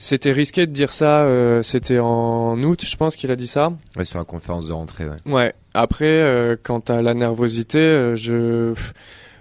C'était 0.00 0.30
risqué 0.32 0.66
de 0.66 0.72
dire 0.72 0.92
ça. 0.92 1.22
euh, 1.24 1.62
C'était 1.62 1.98
en 1.98 2.56
août, 2.62 2.84
je 2.84 2.96
pense 2.96 3.16
qu'il 3.16 3.30
a 3.32 3.36
dit 3.36 3.48
ça. 3.48 3.72
Ouais, 3.96 4.04
sur 4.04 4.18
la 4.18 4.24
conférence 4.24 4.68
de 4.68 4.72
rentrée, 4.72 5.06
ouais. 5.08 5.16
Ouais. 5.26 5.54
Après, 5.74 6.06
euh, 6.06 6.56
quant 6.62 6.78
à 6.88 7.02
la 7.02 7.14
nervosité, 7.14 7.78
euh, 7.80 8.14
je, 8.14 8.74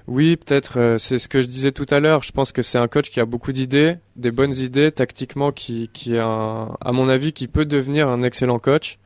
oui, 0.07 0.35
peut-être, 0.35 0.79
euh, 0.79 0.97
c'est 0.97 1.19
ce 1.19 1.27
que 1.27 1.41
je 1.43 1.47
disais 1.47 1.71
tout 1.71 1.85
à 1.91 1.99
l'heure. 1.99 2.23
Je 2.23 2.31
pense 2.31 2.51
que 2.51 2.63
c'est 2.63 2.79
un 2.79 2.87
coach 2.87 3.09
qui 3.11 3.19
a 3.19 3.25
beaucoup 3.25 3.51
d'idées, 3.51 3.97
des 4.15 4.31
bonnes 4.31 4.55
idées 4.55 4.91
tactiquement, 4.91 5.51
qui, 5.51 5.89
qui 5.93 6.15
est 6.15 6.19
un, 6.19 6.75
à 6.81 6.91
mon 6.91 7.07
avis, 7.07 7.33
qui 7.33 7.47
peut 7.47 7.65
devenir 7.65 8.07
un 8.09 8.21
excellent 8.23 8.57
coach. 8.59 8.97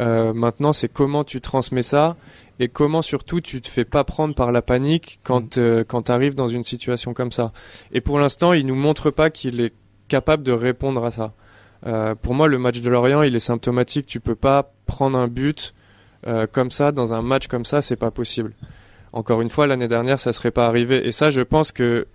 Euh, 0.00 0.32
maintenant, 0.32 0.72
c'est 0.72 0.88
comment 0.92 1.22
tu 1.24 1.40
transmets 1.40 1.84
ça 1.84 2.16
et 2.60 2.68
comment 2.68 3.00
surtout 3.02 3.40
tu 3.40 3.60
te 3.60 3.68
fais 3.68 3.84
pas 3.84 4.02
prendre 4.04 4.34
par 4.34 4.50
la 4.52 4.60
panique 4.60 5.20
quand 5.22 5.56
euh, 5.56 5.84
quand 5.86 6.02
t'arrives 6.02 6.34
dans 6.34 6.48
une 6.48 6.64
situation 6.64 7.14
comme 7.14 7.30
ça. 7.30 7.52
Et 7.92 8.00
pour 8.00 8.18
l'instant, 8.18 8.52
il 8.52 8.66
nous 8.66 8.74
montre 8.74 9.10
pas 9.12 9.30
qu'il 9.30 9.60
est 9.60 9.72
capable 10.08 10.42
de 10.42 10.52
répondre 10.52 11.04
à 11.04 11.10
ça. 11.10 11.32
Euh, 11.86 12.14
pour 12.14 12.34
moi, 12.34 12.48
le 12.48 12.58
match 12.58 12.80
de 12.80 12.90
Lorient, 12.90 13.22
il 13.22 13.36
est 13.36 13.40
symptomatique. 13.40 14.06
Tu 14.06 14.20
peux 14.20 14.34
pas 14.34 14.72
prendre 14.86 15.18
un 15.18 15.28
but 15.28 15.74
euh, 16.26 16.46
comme 16.50 16.70
ça 16.70 16.92
dans 16.92 17.12
un 17.12 17.22
match 17.22 17.48
comme 17.48 17.64
ça, 17.64 17.82
c'est 17.82 17.96
pas 17.96 18.10
possible. 18.10 18.52
Encore 19.12 19.42
une 19.42 19.50
fois, 19.50 19.66
l'année 19.66 19.88
dernière, 19.88 20.18
ça 20.18 20.32
serait 20.32 20.50
pas 20.50 20.66
arrivé. 20.66 21.06
Et 21.06 21.12
ça, 21.12 21.30
je 21.30 21.42
pense 21.42 21.72
que 21.72 21.82
euh, 21.82 22.06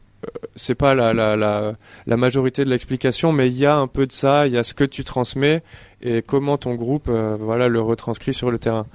c'est 0.56 0.76
pas 0.76 0.96
la, 0.96 1.76
majorité 2.08 2.66
de 2.66 2.70
l'explication, 2.70 3.32
mais 3.32 3.48
il 3.48 3.58
y 3.58 3.66
a 3.66 3.76
un 3.76 3.88
peu 3.88 4.08
de 4.08 4.12
ça. 4.12 4.48
Il 4.48 4.54
y 4.54 4.58
a 4.58 4.64
ce 4.64 4.74
que 4.74 4.84
tu 4.84 5.04
transmets 5.04 5.64
et 6.02 6.22
comment 6.22 6.58
ton 6.58 6.76
groupe, 6.76 7.10
voilà, 7.10 7.68
le 7.68 7.82
retranscrit 7.82 8.34
sur 8.34 8.52
le 8.52 8.58
terrain. 8.58 8.88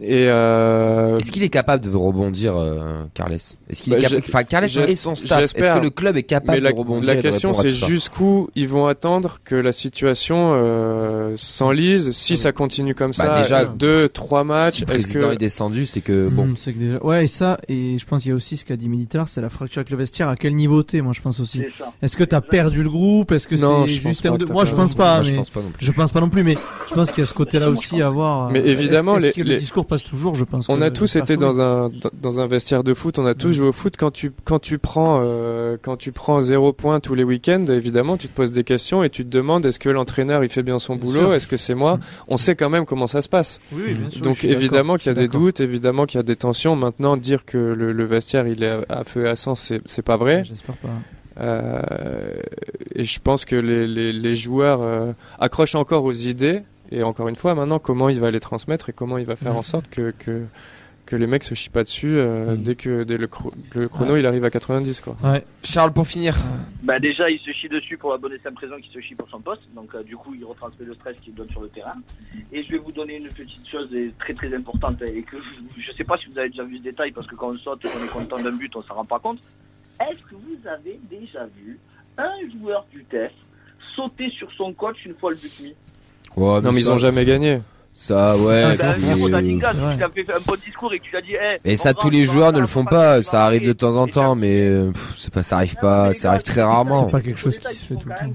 Et 0.00 0.26
euh, 0.28 1.18
Est-ce 1.18 1.30
qu'il 1.30 1.44
est 1.44 1.48
capable 1.48 1.84
de 1.84 1.94
rebondir, 1.96 2.56
euh, 2.56 3.04
Carles? 3.14 3.34
Est-ce 3.34 3.54
qu'il 3.82 3.92
Bah, 3.92 3.98
est 3.98 4.02
capable 4.02 4.22
je- 4.24 4.28
Enfin, 4.28 4.44
Carles 4.44 4.64
et 4.64 4.96
son 4.96 5.14
staff. 5.14 5.44
Est-ce 5.54 5.54
que 5.54 5.78
le 5.82 5.90
club 5.90 6.16
est 6.16 6.24
capable 6.24 6.58
mais 6.58 6.60
la, 6.60 6.72
de 6.72 6.76
rebondir 6.76 7.14
la 7.14 7.22
question, 7.22 7.52
c'est 7.52 7.70
jusqu'où 7.70 8.48
ils 8.54 8.68
vont 8.68 8.86
attendre 8.86 9.38
que 9.44 9.54
la 9.54 9.72
situation 9.72 10.52
euh, 10.54 11.32
s'enlise. 11.36 12.10
Si 12.10 12.36
ça 12.36 12.52
continue 12.52 12.94
comme 12.94 13.12
Bah, 13.16 13.26
ça, 13.26 13.42
déjà, 13.42 13.64
deux, 13.66 14.08
trois 14.08 14.42
matchs, 14.44 14.74
Si 14.78 14.84
le 14.84 14.92
est-ce 14.92 15.04
président 15.08 15.28
que 15.28 15.34
est 15.34 15.38
descendu, 15.38 15.86
c'est 15.86 16.00
que 16.00 16.28
bon. 16.28 16.42
Hum, 16.42 16.54
c'est 16.58 16.72
que 16.72 16.78
déjà... 16.78 17.02
Ouais, 17.04 17.24
et 17.24 17.28
ça, 17.28 17.58
et 17.68 17.96
je 17.98 18.04
pense 18.04 18.22
qu'il 18.22 18.30
y 18.30 18.32
a 18.32 18.36
aussi 18.36 18.56
ce 18.56 18.64
qu'a 18.64 18.76
dit 18.76 18.88
l'heure, 19.14 19.28
c'est 19.28 19.40
la 19.40 19.48
fracture 19.48 19.78
avec 19.80 19.90
le 19.90 19.96
vestiaire. 19.96 20.28
À 20.28 20.36
quel 20.36 20.54
niveau 20.56 20.82
t'es, 20.82 21.00
moi, 21.02 21.12
je 21.14 21.20
pense 21.20 21.38
aussi? 21.40 21.62
Est-ce 22.02 22.16
que 22.16 22.24
t'as 22.24 22.40
perdu 22.40 22.82
le 22.82 22.90
groupe? 22.90 23.32
Est-ce 23.32 23.46
que 23.48 23.54
Non, 23.54 23.86
c'est 23.86 24.00
juste 24.00 24.26
de- 24.26 24.44
Moi, 24.52 24.64
je 24.64 24.74
pense 24.74 24.94
pas, 24.94 25.22
je 25.22 25.30
mais 25.30 25.36
pense 25.38 25.50
pas 25.50 25.60
non 25.60 25.70
plus. 25.70 25.86
je 25.86 25.92
pense 25.92 26.10
pas 26.12 26.20
non 26.20 26.28
plus, 26.28 26.42
mais 26.42 26.56
je 26.88 26.94
pense 26.94 27.10
qu'il 27.12 27.22
y 27.22 27.24
a 27.24 27.26
ce 27.26 27.34
côté-là 27.34 27.70
aussi 27.70 28.02
à 28.02 28.10
voir. 28.10 28.50
Mais 28.50 28.60
Euh, 28.60 28.66
évidemment, 28.66 29.14
que 29.16 29.20
le 29.20 29.26
les- 29.26 29.32
discours 29.64 29.86
passe 29.86 30.02
toujours, 30.04 30.34
je 30.34 30.44
pense. 30.44 30.68
On 30.68 30.80
a 30.80 30.90
tous 30.90 31.16
été 31.16 31.36
dans 31.36 31.60
un 31.60 31.90
dans- 32.22 32.40
un 32.40 32.46
vestiaire 32.46 32.84
de 32.84 32.94
foot. 32.94 33.18
On 33.18 33.26
a 33.26 33.34
tous 33.34 33.52
joué 33.52 33.68
au 33.68 33.72
foot. 33.72 33.94
Quand 33.98 34.10
tu 34.10 34.32
quand 34.44 34.58
tu 34.58 34.78
prends 34.78 35.20
euh, 35.22 35.76
quand 35.82 35.96
tu 35.96 36.12
prends 36.12 36.40
zéro 36.40 36.72
point 36.72 37.00
tous 37.00 37.14
les 37.14 37.24
week-ends, 37.24 37.64
évidemment, 37.68 38.16
tu 38.16 38.28
te 38.28 38.34
poses 38.34 38.52
des 38.52 38.64
questions 38.64 39.02
et 39.02 39.10
tu 39.10 39.24
te 39.24 39.30
demandes 39.30 39.64
est-ce 39.66 39.78
que 39.78 39.88
l'entraîneur 39.90 40.42
il 40.44 40.48
fait 40.50 40.62
bien 40.62 40.78
son 40.78 40.96
Bien 40.96 41.04
boulot, 41.04 41.32
est-ce 41.32 41.48
que 41.48 41.56
c'est 41.56 41.74
moi? 41.74 41.98
On 42.28 42.36
sait 42.36 42.54
quand 42.54 42.70
même 42.70 42.84
comment 42.86 43.06
ça 43.06 43.20
se 43.22 43.28
passe. 43.28 43.60
Oui, 43.72 43.82
oui, 43.88 43.94
bien 43.94 44.10
sûr. 44.10 44.20
Donc 44.22 44.44
évidemment 44.44 44.96
qu'il 44.96 45.08
y 45.08 45.10
a 45.10 45.14
des 45.14 45.28
doutes, 45.28 45.60
évidemment 45.60 46.06
qu'il 46.06 46.18
y 46.18 46.20
a 46.20 46.24
des 46.24 46.36
tensions. 46.36 46.76
Maintenant, 46.76 47.16
dire 47.16 47.44
que 47.44 47.58
le, 47.58 47.92
le 47.92 48.04
vestiaire 48.04 48.46
il 48.46 48.62
est 48.62 48.68
à, 48.70 49.00
à 49.00 49.04
feu 49.04 49.24
et 49.24 49.28
à 49.28 49.36
sang, 49.36 49.54
c'est 49.54 49.80
c'est 49.86 50.02
pas 50.02 50.16
vrai. 50.16 50.44
J'espère 50.44 50.76
pas. 50.76 50.88
Euh, 51.40 51.82
et 52.94 53.04
je 53.04 53.18
pense 53.20 53.44
que 53.44 53.56
les, 53.56 53.86
les, 53.86 54.12
les 54.12 54.34
joueurs 54.34 54.82
euh, 54.82 55.12
accrochent 55.38 55.74
encore 55.74 56.04
aux 56.04 56.12
idées. 56.12 56.62
Et 56.90 57.02
encore 57.02 57.28
une 57.28 57.36
fois, 57.36 57.54
maintenant, 57.54 57.78
comment 57.78 58.08
il 58.08 58.20
va 58.20 58.30
les 58.30 58.40
transmettre 58.40 58.90
et 58.90 58.92
comment 58.92 59.18
il 59.18 59.24
va 59.26 59.36
faire 59.36 59.56
en 59.56 59.62
sorte 59.62 59.88
que, 59.88 60.12
que, 60.18 60.44
que 61.06 61.16
les 61.16 61.26
mecs 61.26 61.44
se 61.44 61.54
chient 61.54 61.70
pas 61.70 61.82
dessus 61.82 62.16
euh, 62.16 62.54
Mm. 62.54 62.60
dès 62.60 62.74
que 62.76 63.02
dès 63.04 63.16
le, 63.18 63.26
chro- 63.26 63.52
le 63.74 63.88
chrono 63.88 64.16
il 64.16 64.26
arrive 64.26 64.44
à 64.44 64.50
90 64.50 65.00
quoi. 65.00 65.16
Ouais. 65.24 65.44
Charles, 65.62 65.92
pour 65.92 66.06
finir. 66.06 66.34
Bah 66.82 66.98
déjà, 66.98 67.28
il 67.30 67.38
se 67.40 67.50
chie 67.52 67.68
dessus 67.68 67.96
pour 67.98 68.12
la 68.12 68.18
bonne 68.18 68.32
et 68.32 68.38
simple 68.38 68.58
raison 68.64 68.76
qu'il 68.80 68.92
se 68.92 69.00
chie 69.00 69.14
pour 69.14 69.28
son 69.28 69.40
poste. 69.40 69.62
Donc 69.74 69.94
euh, 69.94 70.02
du 70.02 70.16
coup, 70.16 70.34
il 70.34 70.44
retransmet 70.44 70.86
le 70.86 70.94
stress 70.94 71.16
qu'il 71.20 71.34
donne 71.34 71.50
sur 71.50 71.60
le 71.62 71.68
terrain. 71.68 71.94
Et 72.52 72.62
je 72.62 72.72
vais 72.72 72.78
vous 72.78 72.92
donner 72.92 73.16
une 73.16 73.28
petite 73.28 73.66
chose 73.68 73.88
très 74.18 74.34
très 74.34 74.54
importante 74.54 75.00
et 75.02 75.22
que 75.22 75.36
je, 75.76 75.82
je 75.82 75.92
sais 75.92 76.04
pas 76.04 76.16
si 76.18 76.26
vous 76.30 76.38
avez 76.38 76.48
déjà 76.50 76.64
vu 76.64 76.78
ce 76.78 76.82
détail 76.82 77.12
parce 77.12 77.26
que 77.26 77.34
quand 77.34 77.48
on 77.50 77.58
saute 77.58 77.84
et 77.84 77.88
qu'on 77.88 78.04
est 78.04 78.08
content 78.08 78.42
d'un 78.42 78.52
but, 78.52 78.74
on 78.76 78.82
s'en 78.82 78.94
rend 78.94 79.04
pas 79.04 79.18
compte. 79.18 79.38
Est-ce 80.00 80.22
que 80.30 80.34
vous 80.34 80.68
avez 80.68 80.98
déjà 81.10 81.46
vu 81.56 81.78
un 82.18 82.32
joueur 82.60 82.86
du 82.92 83.04
TEF 83.04 83.32
sauter 83.94 84.28
sur 84.30 84.50
son 84.52 84.72
coach 84.72 84.96
une 85.06 85.14
fois 85.14 85.30
le 85.30 85.36
but 85.36 85.60
mis? 85.60 85.74
Ouais, 86.36 86.60
Non 86.60 86.72
mais 86.72 86.80
ils 86.80 86.90
ont 86.90 86.98
jamais 86.98 87.24
gagné. 87.24 87.60
Ça, 87.96 88.36
ouais. 88.36 88.76
Bah, 88.76 88.96
mais, 88.98 89.04
frérot, 89.12 89.28
Dalinga, 89.28 89.68
c'est 89.68 89.74
si 89.76 89.80
vrai. 89.80 89.94
tu 89.94 90.00
t'as 90.00 90.08
fait 90.08 90.32
un 90.32 90.40
bon 90.44 90.56
discours 90.66 90.92
et 90.92 90.98
que 90.98 91.04
tu 91.04 91.10
lui 91.12 91.16
as 91.16 91.20
dit, 91.20 91.34
hey, 91.34 91.58
Et 91.64 91.70
mon 91.70 91.76
ça, 91.76 91.94
tous 91.94 92.10
les 92.10 92.24
joueurs 92.24 92.52
ne 92.52 92.58
le 92.58 92.66
font 92.66 92.84
pas. 92.84 93.22
Ça 93.22 93.44
arrive 93.44 93.64
de 93.64 93.72
temps 93.72 93.94
en 93.94 94.08
temps, 94.08 94.34
mais 94.34 94.90
c'est 95.16 95.32
pas, 95.32 95.44
ça 95.44 95.56
arrive 95.58 95.74
Non, 95.76 95.80
pas, 95.80 96.08
mais 96.08 96.14
ça 96.14 96.30
arrive 96.30 96.42
très 96.42 96.62
rarement. 96.62 96.92
C'est 96.92 97.10
pas 97.10 97.20
quelque 97.20 97.38
chose 97.38 97.56
qui 97.58 97.72
se 97.72 97.86
fait 97.86 97.94
tout 97.94 98.08
le 98.08 98.14
temps. 98.16 98.34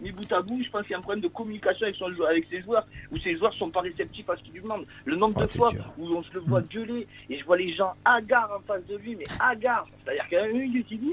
mis 0.00 0.12
bout 0.12 0.32
à 0.32 0.42
bout, 0.42 0.60
je 0.62 0.70
pense 0.70 0.82
qu'il 0.82 0.92
y 0.92 0.94
a 0.94 0.98
un 0.98 1.02
problème 1.02 1.22
de 1.22 1.28
communication 1.28 1.84
avec, 1.84 1.96
son 1.96 2.12
joueur, 2.12 2.28
avec 2.30 2.46
ses 2.50 2.62
joueurs, 2.62 2.86
où 3.10 3.18
ses 3.18 3.36
joueurs 3.36 3.52
sont 3.54 3.70
pas 3.70 3.80
réceptifs 3.80 4.28
à 4.28 4.36
ce 4.36 4.42
qu'il 4.42 4.52
lui 4.52 4.60
demande. 4.60 4.84
Le 5.04 5.16
nombre 5.16 5.40
Ah, 5.42 5.46
de 5.46 5.52
fois 5.52 5.70
dur. 5.70 5.92
où 5.98 6.06
on 6.16 6.22
se 6.22 6.32
le 6.34 6.40
voit 6.40 6.62
gueuler, 6.62 7.06
et 7.30 7.38
je 7.38 7.44
vois 7.44 7.56
les 7.56 7.74
gens 7.74 7.92
hagards 8.04 8.50
en 8.56 8.60
face 8.66 8.86
de 8.88 8.96
lui, 8.96 9.16
mais 9.16 9.24
hagards. 9.40 9.86
C'est-à-dire 10.04 10.24
qu'il 10.28 10.38
y 10.38 10.40
a 10.40 10.44
un 10.44 10.82
qui 10.82 10.96
dit, 10.96 11.12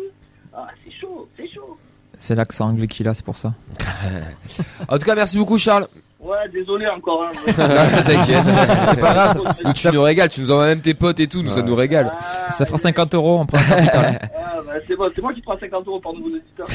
ah, 0.53 0.67
c'est 0.83 0.91
chaud, 0.99 1.27
c'est 1.37 1.47
chaud. 1.49 1.77
C'est 2.19 2.35
l'accent 2.35 2.69
anglais 2.69 2.87
qu'il 2.87 3.07
a, 3.07 3.13
c'est 3.13 3.25
pour 3.25 3.37
ça. 3.37 3.53
En 4.87 4.97
tout 4.97 5.05
cas, 5.05 5.15
merci 5.15 5.37
beaucoup, 5.37 5.57
Charles. 5.57 5.87
Ouais, 6.19 6.47
désolé 6.53 6.87
encore. 6.87 7.25
Hein, 7.25 7.31
T'inquiète. 8.05 8.45
C'est 8.45 9.01
pas 9.01 9.13
grave. 9.13 9.73
Tu 9.75 9.91
nous 9.91 10.01
régales, 10.01 10.29
tu 10.29 10.39
nous 10.39 10.51
envoies 10.51 10.67
même 10.67 10.79
tes 10.79 10.93
potes 10.93 11.19
et 11.19 11.27
tout, 11.27 11.41
nous 11.43 11.51
ça 11.51 11.61
nous 11.61 11.75
régale. 11.75 12.13
Ah, 12.17 12.51
Ça 12.51 12.65
fera 12.65 12.77
50 12.77 13.13
euros, 13.15 13.39
on 13.39 13.45
prend 13.45 13.57
ah, 13.59 14.61
bah, 14.65 14.73
c'est 14.87 14.95
bon, 14.95 15.11
c'est 15.13 15.21
moi 15.21 15.33
qui 15.33 15.41
prends 15.41 15.59
50 15.59 15.85
euros 15.85 15.99
par 15.99 16.13
nouveau 16.13 16.29
auditeurs. 16.29 16.67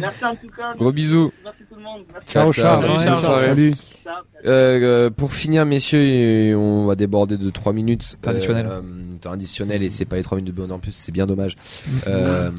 Merci 0.00 0.24
en 0.24 0.34
tout 0.34 0.48
cas. 0.56 0.74
Gros 0.76 0.90
bisous. 0.90 1.32
Merci 1.44 1.62
tout 1.68 1.76
le 1.76 1.82
monde. 1.82 2.02
Merci. 2.12 2.28
Ciao, 2.28 2.50
Charles. 2.50 2.80
Salut, 2.80 2.98
Salut, 2.98 3.22
Charles. 3.22 3.40
Salut. 3.40 3.72
Ciao. 4.02 4.14
Euh, 4.46 4.80
euh, 5.06 5.10
pour 5.10 5.32
finir, 5.32 5.64
messieurs, 5.64 6.02
et 6.02 6.54
on 6.56 6.86
va 6.86 6.96
déborder 6.96 7.38
de 7.38 7.50
3 7.50 7.72
minutes. 7.72 8.18
Traditionnel. 8.20 8.66
Euh, 8.68 8.80
temps 9.20 9.32
additionnel 9.32 9.82
et 9.82 9.88
c'est 9.88 10.06
pas 10.06 10.16
les 10.16 10.22
3 10.22 10.36
minutes 10.38 10.52
de 10.54 10.60
bonheur 10.60 10.76
en 10.76 10.80
plus, 10.80 10.92
c'est 10.92 11.12
bien 11.12 11.26
dommage. 11.26 11.56
Euh, 12.06 12.50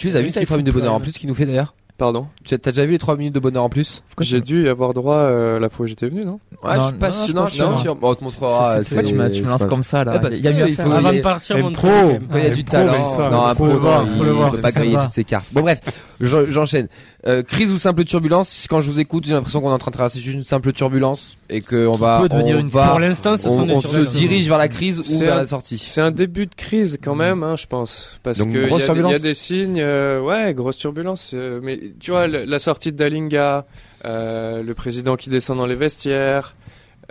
Tu 0.00 0.06
les 0.06 0.16
as 0.16 0.22
vu, 0.22 0.30
ces 0.30 0.46
3 0.46 0.56
minutes 0.56 0.72
de 0.72 0.72
bonheur 0.72 0.94
en 0.94 1.00
plus 1.00 1.12
qu'il 1.12 1.28
nous 1.28 1.34
fait 1.34 1.44
d'ailleurs? 1.44 1.74
Pardon. 2.00 2.26
Tu 2.44 2.54
as 2.54 2.58
t'as 2.58 2.70
déjà 2.72 2.86
vu 2.86 2.92
les 2.92 2.98
3 2.98 3.16
minutes 3.18 3.34
de 3.34 3.40
bonheur 3.40 3.62
en 3.62 3.68
plus 3.68 4.02
J'ai 4.20 4.40
dû 4.40 4.64
y 4.64 4.68
avoir 4.70 4.94
droit 4.94 5.16
euh, 5.16 5.60
la 5.60 5.68
fois 5.68 5.84
où 5.84 5.86
j'étais 5.86 6.08
venu, 6.08 6.24
non 6.24 6.40
Ouais, 6.64 6.70
je 6.72 6.78
Non, 6.78 6.86
suis 6.88 6.96
pas 6.96 7.08
non, 7.08 7.12
sûr. 7.12 7.26
je 7.26 7.32
Non, 7.32 7.40
pense 7.42 7.48
je 7.50 7.54
suis 7.56 7.62
pas 7.62 7.80
sûr. 7.82 7.96
Bon, 7.96 8.10
on 8.10 8.14
te 8.14 8.24
montrera. 8.24 8.76
C'est- 8.76 8.82
c'est- 8.84 8.94
Pourquoi 8.96 9.10
tu 9.10 9.14
me, 9.18 9.28
tu 9.30 9.42
me 9.42 9.48
lances 9.50 9.66
comme 9.66 9.82
ça 9.82 10.02
là 10.04 10.12
Ah, 10.14 10.18
parce 10.18 10.34
Il 10.34 10.42
y 10.42 10.48
a 10.48 10.52
que 10.52 10.56
mieux 10.56 10.64
à 10.64 10.68
il 10.68 10.74
faire. 10.76 10.90
Avant 10.92 11.10
il 11.10 11.16
de 11.18 11.22
partir, 11.22 11.56
un 11.56 11.60
montre 11.60 11.74
pro. 11.78 11.88
quand 11.88 12.06
même. 12.08 12.26
Quand 12.30 12.38
il 12.38 12.44
y 12.44 12.46
a 12.46 12.50
Ah, 12.50 12.54
du 12.54 12.64
pro, 12.64 12.72
talent, 12.72 12.92
Vincent, 12.92 13.30
non, 13.30 13.42
un 13.44 13.48
faut 13.50 13.54
pro, 13.54 13.66
le 13.66 13.72
voir, 13.74 14.00
non, 14.00 14.06
faut 14.12 14.22
le 14.24 14.30
il 14.30 14.34
voir, 14.34 14.50
peut 14.50 14.56
c'est 14.56 14.62
pas 14.62 14.70
griller 14.72 14.92
sympa. 14.94 15.04
toutes 15.04 15.14
ses 15.14 15.24
cartes. 15.24 15.46
Bon 15.52 15.60
bref, 15.60 15.80
j'en- 16.22 16.46
j'enchaîne. 16.48 16.88
Euh, 17.26 17.42
crise 17.42 17.70
ou 17.70 17.76
simple 17.76 18.02
turbulence 18.04 18.64
Quand 18.70 18.80
je 18.80 18.90
vous 18.90 18.98
écoute, 18.98 19.24
j'ai 19.26 19.34
l'impression 19.34 19.60
qu'on 19.60 19.68
est 19.68 19.74
en 19.74 19.78
train 19.78 19.90
de 19.90 19.94
traverser 19.96 20.20
juste 20.20 20.36
une 20.36 20.42
simple 20.42 20.72
turbulence 20.72 21.36
et 21.50 21.60
qu'on 21.60 21.92
va, 21.92 22.18
peut 22.22 22.30
devenir 22.30 22.56
on 22.56 22.60
une 22.60 22.68
va, 22.70 22.86
Pour 22.88 22.98
l'instant, 23.00 23.36
ce 23.36 23.46
on, 23.46 23.58
sont 23.58 23.66
des 23.66 23.74
on 23.74 23.80
se 23.82 23.88
turbulences. 23.88 24.14
dirige 24.14 24.48
vers 24.48 24.56
la 24.56 24.68
crise 24.68 25.00
ou 25.00 25.02
C'est 25.02 25.26
vers 25.26 25.34
un- 25.34 25.40
la 25.40 25.44
sortie. 25.44 25.76
C'est 25.76 26.00
un 26.00 26.12
début 26.12 26.46
de 26.46 26.54
crise 26.54 26.96
quand 27.02 27.14
même, 27.14 27.42
hein, 27.42 27.56
je 27.58 27.66
pense, 27.66 28.18
parce 28.22 28.38
Donc, 28.38 28.52
que 28.52 28.56
il 28.56 28.64
y, 28.64 28.66
grosse 28.68 28.88
a 28.88 28.94
des- 28.94 29.00
il 29.00 29.02
y 29.02 29.02
a 29.02 29.02
turbulence 29.02 29.20
des 29.22 29.34
signes, 29.34 29.80
euh, 29.80 30.20
ouais, 30.22 30.54
grosse 30.54 30.78
turbulence. 30.78 31.32
euh, 31.34 31.60
mais 31.62 31.78
tu 31.98 32.10
vois, 32.10 32.26
le- 32.26 32.44
la 32.44 32.58
sortie 32.58 32.92
de 32.92 32.96
Dalinga, 32.96 33.66
euh, 34.04 34.62
le 34.62 34.74
président 34.74 35.16
qui 35.16 35.30
descend 35.30 35.58
dans 35.58 35.66
les 35.66 35.74
vestiaires, 35.74 36.54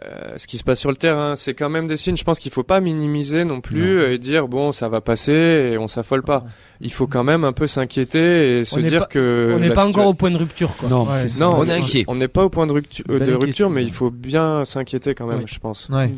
euh, 0.04 0.34
ce 0.38 0.48
qui 0.48 0.58
se 0.58 0.64
passe 0.64 0.80
sur 0.80 0.90
le 0.92 0.96
terrain, 0.96 1.36
c'est 1.36 1.54
quand 1.54 1.70
même 1.70 1.86
des 1.86 1.98
signes. 1.98 2.16
Je 2.16 2.24
pense 2.24 2.40
qu'il 2.40 2.52
faut 2.52 2.64
pas 2.64 2.80
minimiser 2.80 3.44
non 3.44 3.60
plus 3.60 4.02
et 4.04 4.18
dire 4.18 4.48
bon, 4.48 4.72
ça 4.72 4.88
va 4.88 5.02
passer 5.02 5.72
et 5.74 5.78
on 5.78 5.88
s'affole 5.88 6.24
pas. 6.24 6.46
Il 6.80 6.92
faut 6.92 7.06
quand 7.08 7.26
même 7.26 7.44
un 7.44 7.52
peu 7.52 7.68
s'inquiéter 7.68 8.60
et 8.60 8.66
se 8.66 8.80
On 8.80 8.82
dire 8.82 9.00
pas- 9.02 9.06
que 9.08 9.52
On 9.56 9.60
n'est 9.60 9.70
pas 9.72 9.86
situa- 9.86 9.90
encore 9.90 10.08
au 10.08 10.14
point 10.14 10.32
de 10.32 10.38
rupture, 10.38 10.74
quoi. 10.78 10.88
Non, 10.88 11.04
Ouais, 11.04 11.26
On 11.42 11.66
est 11.66 11.74
inquiet. 11.74 12.06
On 12.08 12.16
n'est 12.16 12.30
pas 12.30 12.46
au 12.46 12.50
point 12.50 12.66
de, 12.66 12.72
ruptu- 12.74 13.04
euh, 13.10 13.20
de 13.20 13.34
rupture, 13.34 13.70
mais 13.70 13.84
il 13.84 13.92
faut 13.92 14.10
bien 14.10 14.64
s'inquiéter 14.64 15.14
quand 15.16 15.28
même, 15.28 15.40
Oui. 15.40 15.46
je 15.48 15.60
pense. 15.60 15.90
Ouais. 15.90 16.14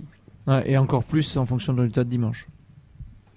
Ouais, 0.48 0.64
et 0.66 0.78
encore 0.78 1.04
plus 1.04 1.38
en 1.38 1.46
fonction 1.46 1.74
de 1.74 1.78
le 1.78 1.82
résultat 1.84 2.04
de 2.04 2.10
dimanche. 2.10 2.48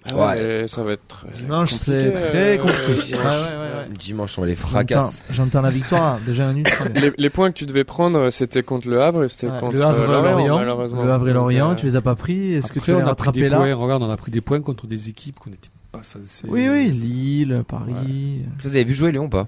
Ah 0.07 0.35
ouais, 0.35 0.65
ça 0.67 0.83
va 0.83 0.91
être. 0.93 1.25
Dimanche, 1.31 1.71
c'est 1.71 2.11
très 2.11 2.59
euh, 2.59 2.61
compliqué. 2.61 3.13
dimanche. 3.13 3.23
Ouais, 3.23 3.25
ouais, 3.25 3.57
ouais, 3.57 3.89
ouais. 3.89 3.97
Dimanche, 3.97 4.37
on 4.37 4.41
va 4.41 4.47
les 4.47 4.55
fracasse. 4.55 5.23
j'entends 5.31 5.61
la 5.61 5.71
victoire, 5.71 6.19
déjà 6.25 6.47
un. 6.47 6.53
Les, 6.95 7.11
les 7.17 7.29
points 7.31 7.49
que 7.49 7.57
tu 7.57 7.65
devais 7.65 7.83
prendre, 7.83 8.29
c'était 8.29 8.61
contre 8.61 8.87
le 8.87 9.01
Havre 9.01 9.23
et 9.23 9.27
c'était 9.27 9.51
Ouais, 9.51 9.59
contre 9.59 9.77
le 9.77 9.81
Havre 9.81 10.01
euh, 10.01 10.29
et 10.29 10.31
Lorient, 10.31 10.59
malheureusement. 10.59 11.03
Le 11.03 11.11
Havre 11.11 11.29
et 11.29 11.33
Lorient, 11.33 11.71
euh, 11.71 11.75
tu 11.75 11.87
les 11.87 11.95
as 11.95 12.01
pas 12.01 12.15
pris. 12.15 12.53
Est-ce 12.53 12.71
que 12.71 12.79
tu 12.79 12.91
les 12.91 13.01
rattraper 13.01 13.49
là 13.49 13.57
points. 13.57 13.73
Regarde, 13.73 14.03
on 14.03 14.09
a 14.09 14.17
pris 14.17 14.31
des 14.31 14.41
points 14.41 14.61
contre 14.61 14.85
des 14.85 15.09
équipes 15.09 15.39
qu'on 15.39 15.49
n'était 15.49 15.69
pas 15.91 16.03
censé. 16.03 16.43
Oui, 16.47 16.67
oui, 16.69 16.91
Lille, 16.91 17.63
Paris. 17.67 18.43
Vous 18.63 18.69
avez 18.69 18.83
vu 18.83 18.93
jouer 18.93 19.11
Léon 19.11 19.25
ou 19.25 19.29
pas 19.29 19.47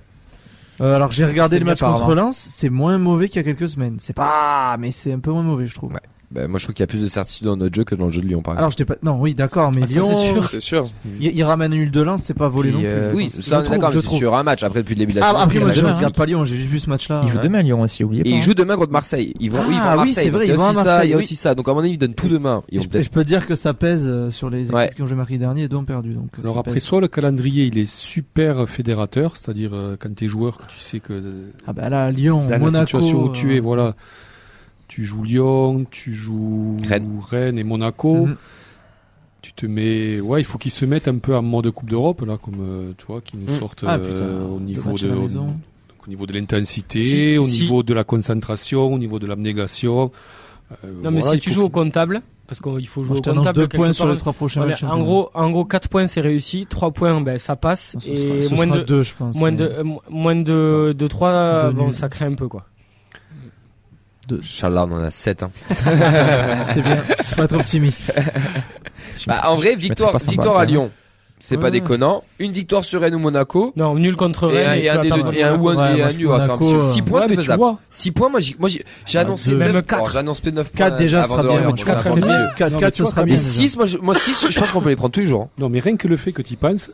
Euh, 0.82 0.96
alors 0.96 1.12
j'ai 1.12 1.26
regardé 1.26 1.60
le 1.60 1.65
match 1.65 1.82
contre. 1.82 2.15
Lens, 2.15 2.36
c'est 2.36 2.70
moins 2.70 2.98
mauvais 2.98 3.30
qu'il 3.30 3.38
y 3.38 3.39
a 3.39 3.43
quelques 3.43 3.70
semaines. 3.70 3.98
C'est 4.00 4.15
pas, 4.15 4.76
mais 4.80 4.89
c'est 4.89 5.13
un 5.13 5.20
peu 5.20 5.32
moins 5.32 5.43
mauvais, 5.43 5.67
je 5.67 5.76
trouve. 5.76 5.93
Ouais. 5.93 6.00
Bah, 6.29 6.45
moi, 6.49 6.59
je 6.59 6.65
trouve 6.65 6.73
qu'il 6.75 6.83
y 6.83 6.85
a 6.85 6.87
plus 6.87 7.01
de 7.01 7.07
certitude 7.07 7.45
dans 7.47 7.55
notre 7.55 7.73
jeu 7.73 7.85
que 7.85 7.95
dans 7.95 8.07
le 8.07 8.11
jeu 8.11 8.19
de 8.21 8.27
Lyon, 8.27 8.41
par 8.41 8.53
exemple. 8.55 8.59
Alors 8.59 8.71
je 8.71 8.75
t'ai 8.75 8.83
pas, 8.83 8.95
non, 9.01 9.17
oui, 9.21 9.33
d'accord, 9.33 9.71
mais 9.71 9.83
Ah, 9.83 9.87
ça, 9.87 9.93
Lyon, 9.93 10.09
c'est 10.13 10.33
sûr. 10.33 10.43
C'est 10.49 10.59
sûr. 10.59 10.87
il, 11.21 11.31
il 11.33 11.43
ramène 11.43 11.71
un 11.71 11.77
nul 11.77 11.89
de 11.89 12.01
Lens, 12.01 12.21
c'est 12.21 12.33
pas 12.33 12.49
volé 12.49 12.69
Puis, 12.71 12.79
non 12.79 12.83
plus. 12.83 12.89
euh, 12.89 13.13
oui, 13.15 13.29
ça, 13.31 13.41
Je 13.41 13.55
on 13.55 13.59
est 13.59 13.63
trouve, 13.63 13.75
d'accord, 13.77 13.91
je 13.91 13.95
mais 13.95 14.01
c'est 14.01 14.07
trouve. 14.07 14.19
sur 14.19 14.35
un 14.35 14.43
match. 14.43 14.61
Après, 14.63 14.81
depuis 14.81 14.95
le 14.95 14.99
début 14.99 15.13
de 15.13 15.19
la 15.19 15.25
Ah, 15.25 15.29
saison, 15.29 15.39
après 15.41 15.55
il 15.55 15.57
y 15.57 15.59
en 15.59 15.61
moi 15.67 15.69
a 15.69 15.73
je 15.73 15.85
regarde 15.97 16.15
pas 16.17 16.25
Lyon, 16.25 16.43
j'ai 16.43 16.55
juste 16.57 16.69
vu 16.69 16.79
ce 16.79 16.89
match-là. 16.89 17.21
Il 17.23 17.31
joue 17.31 17.37
demain 17.39 17.59
à 17.59 17.61
Lyon 17.61 17.79
aussi, 17.81 18.03
oubliez 18.03 18.23
pas. 18.23 18.29
Et 18.29 18.33
hein. 18.33 18.35
ils 18.39 18.41
jouent 18.41 18.53
demain 18.55 18.75
contre 18.75 18.91
Marseille. 18.91 19.33
Ils 19.39 19.49
vont, 19.51 19.59
Ah, 19.61 19.65
oui, 19.69 19.73
ils 19.75 19.79
vont 19.79 19.85
à 19.85 19.91
oui, 19.91 19.95
Marseille. 19.97 20.13
c'est 20.25 20.29
vrai, 20.31 20.39
donc 20.39 20.43
il 20.43 20.47
y 20.47 20.51
a 20.51 20.53
ils 20.53 20.57
vont 20.57 20.63
à 20.65 20.69
aussi 20.71 20.83
ça, 20.83 21.05
il 21.05 21.11
y 21.11 21.13
a 21.13 21.17
aussi 21.17 21.35
ça. 21.37 21.55
Donc, 21.55 21.69
à 21.69 21.73
mon 21.73 21.79
avis, 21.79 21.91
ils 21.91 21.97
donnent 21.97 22.13
tout 22.13 22.27
demain. 22.27 22.61
Ils 22.67 22.75
Et 22.75 22.77
vont 22.79 22.83
je, 22.83 22.87
et 22.87 22.91
peut-être 22.91 23.03
je 23.05 23.09
peux 23.09 23.23
te 23.23 23.27
dire 23.29 23.47
que 23.47 23.55
ça 23.55 23.73
pèse 23.73 24.03
euh, 24.05 24.29
sur 24.29 24.49
les 24.49 24.63
équipes 24.63 24.75
Ouais. 24.75 24.91
qui 24.93 25.01
ont 25.01 25.05
joué 25.07 25.15
mardi 25.15 25.37
dernier 25.37 25.63
et 25.63 25.67
dont 25.69 25.79
ont 25.79 25.85
perdu. 25.85 26.13
Donc, 26.13 26.27
Alors 26.43 26.55
ça 26.55 26.59
après, 26.59 26.73
pèse. 26.73 26.83
soit 26.83 26.99
le 26.99 27.07
calendrier, 27.07 27.63
il 27.67 27.77
est 27.77 27.89
super 27.89 28.67
fédérateur, 28.67 29.37
c'est-à-dire 29.37 29.71
euh, 29.73 29.95
quand 29.97 30.13
t'es 30.13 30.27
joueur, 30.27 30.57
que 30.57 30.63
tu 30.67 30.79
sais 30.79 30.99
que 30.99 31.13
euh, 31.13 31.51
Ah 31.67 31.71
bah 31.71 31.89
là, 31.89 32.11
Lyon, 32.11 32.43
dans 32.43 32.49
la 32.49 32.59
Monaco. 32.59 32.85
situation 32.99 33.23
où 33.23 33.31
tu 33.31 33.55
es, 33.55 33.59
euh, 33.59 33.61
voilà, 33.61 33.95
tu 34.88 35.04
joues 35.06 35.23
Lyon, 35.23 35.86
tu 35.91 36.13
joues 36.13 36.78
Rennes. 37.30 37.58
et 37.58 37.63
Monaco. 37.63 38.26
Mhm. 38.28 38.36
Tu 39.41 39.54
te 39.54 39.65
mets, 39.65 40.19
ouais, 40.19 40.41
il 40.41 40.43
faut 40.43 40.58
qu'ils 40.58 40.71
se 40.71 40.84
mettent 40.86 41.08
un 41.08 41.19
peu 41.19 41.36
en 41.36 41.41
mode 41.41 41.69
Coupe 41.71 41.89
d'Europe 41.89 42.21
là, 42.26 42.38
comme 42.38 42.58
euh, 42.62 42.91
tu 42.97 43.06
vois, 43.06 43.21
qu'ils 43.21 43.39
nous 43.39 43.52
Mhm. 43.54 43.60
sortent 43.60 43.84
Ah, 43.88 43.95
euh, 43.95 44.10
putain, 44.10 44.28
au 44.56 44.60
niveau 44.60 44.93
de, 44.93 45.10
au, 45.10 45.21
maison. 45.21 45.45
donc, 45.45 45.56
au 46.06 46.10
niveau 46.10 46.26
de 46.26 46.34
l'intensité, 46.34 47.00
Si- 47.00 47.38
au 47.38 47.43
si- 47.43 47.62
niveau 47.62 47.84
de 47.84 47.93
la 47.93 48.04
concentration, 48.04 48.91
au 48.93 48.97
niveau 48.97 49.19
de 49.19 49.28
l'abnégation. 49.28 50.12
Euh, 50.84 50.88
Non, 51.04 51.12
mais 51.12 51.21
voilà, 51.21 51.36
si 51.36 51.39
tu 51.39 51.52
joues 51.52 51.62
au 51.63 51.69
comptable, 51.69 52.21
parce 52.45 52.60
qu'il 52.60 52.88
faut 52.88 53.04
jouer 53.04 53.13
Moi, 53.15 53.21
je 53.23 53.30
au 53.32 53.34
comptable. 53.36 53.56
deux 53.56 53.67
quelque 53.67 53.78
points 53.78 53.93
sur 53.93 54.08
les 54.12 54.17
trois 54.17 54.34
prochains 54.34 54.62
voilà, 54.62 54.73
matchs. 54.73 54.84
en 54.84 54.97
gros, 55.00 55.30
en 55.34 55.50
gros, 55.52 55.63
4 55.63 55.88
points 55.88 56.08
c'est 56.08 56.19
réussi, 56.21 56.65
3 56.67 56.91
points 56.91 57.21
ben 57.21 57.38
ça 57.38 57.56
passe 57.56 57.95
Ce 58.02 58.10
et 58.10 58.15
sera- 58.15 58.41
ce 58.50 58.56
moins 58.56 58.65
sera 58.65 58.78
de 58.80 58.84
deux, 58.84 59.04
je 59.04 59.13
pense. 59.13 59.38
moins 59.38 59.52
mais 59.52 59.58
de 59.58 59.63
euh, 59.63 59.84
mo- 59.86 60.02
moins 60.10 60.36
de 60.36 60.93
de 60.97 61.08
3 61.08 61.67
Deux 61.67 61.78
bon 61.78 61.91
ça 61.93 62.10
crée 62.10 62.26
un 62.26 62.34
peu 62.36 62.50
quoi. 62.50 62.65
Charles, 64.41 64.77
on 64.77 64.93
en 64.95 65.03
a 65.03 65.11
7. 65.11 65.43
Hein. 65.43 65.51
C'est 66.63 66.81
bien. 66.81 67.03
Faut 67.35 67.43
être 67.43 67.55
optimiste. 67.55 68.13
Bah, 69.25 69.41
en 69.49 69.55
vrai, 69.55 69.75
victoire, 69.75 70.11
pas 70.13 70.19
sympa, 70.19 70.31
victoire 70.31 70.57
à. 70.57 70.65
Lyon. 70.65 70.89
C'est 71.39 71.57
pas 71.57 71.65
Ouais. 71.65 71.71
déconnant. 71.71 72.23
Une 72.39 72.51
victoire 72.51 72.83
sur 72.83 73.01
Rennes 73.01 73.15
ou 73.15 73.19
Monaco. 73.19 73.73
Non, 73.75 73.93
nul 73.95 74.15
contre 74.15 74.49
Et 74.51 74.63
un, 74.65 74.69
Rennes 74.69 74.79
et 74.83 74.89
un 74.89 74.95
tu 74.97 75.01
des 75.01 75.09
deux- 75.21 75.33
et 75.33 75.43
un 75.43 75.53
one 75.59 75.77
Ouais, 75.77 75.97
et 75.99 76.03
un 76.03 76.11
nul. 76.13 76.27
ouais, 76.27 76.39
c'est 76.39 76.47
Monaco, 76.47 76.53
impossible. 76.53 76.79
euh, 76.79 76.83
6 76.83 77.01
points, 77.03 77.19
Ouais, 77.21 77.25
c'est 77.27 77.35
faisable. 77.35 77.57
vois, 77.59 77.79
6 77.89 78.11
points, 78.11 78.29
moi, 78.29 78.39
j'ai, 78.39 78.55
Ah, 79.15 79.19
annoncé 79.19 79.49
deux. 79.51 79.57
9 79.57 79.73
Même 79.73 79.81
quatre. 79.83 79.93
alors, 79.95 80.09
J'ai 80.11 80.17
annoncé 80.17 80.51
9 80.51 80.71
points. 80.71 80.77
4 80.89 80.97
déjà 80.97 81.19
avant 81.23 81.29
sera 81.35 81.43
de 81.43 81.47
bien. 81.49 81.57
rien, 81.59 81.67
mais 81.71 81.77
je 81.77 81.85
quatre, 81.85 82.03
pense 82.03 82.13
c'est 82.13 82.19
pas. 82.21 82.25
bien. 82.27 82.47
4, 82.57 82.71
Non, 82.73 82.79
4 82.79 82.81
mais 82.87 82.91
tu 82.91 83.03
ce 83.03 83.09
sera 83.09 83.23
bien. 83.23 83.35
Mais 83.35 83.39
mis 83.41 83.47
déjà. 83.47 83.57
6, 83.69 83.77
moi, 83.77 83.85
je, 83.85 83.97
moi 83.97 84.15
6, 84.15 84.47
je 84.49 84.59
pense 84.59 84.71
qu'on 84.71 84.81
peut 84.81 84.89
les 84.89 84.95
prendre 84.95 85.11
tous 85.11 85.19
les 85.19 85.27
jours. 85.27 85.41
hein. 85.43 85.49
Non, 85.59 85.69
mais 85.69 85.79
rien 85.79 85.95
que 85.97 86.07
le 86.07 86.17
fait 86.17 86.31
que 86.31 86.41
tu 86.41 86.53
y 86.53 86.57
penses, 86.57 86.89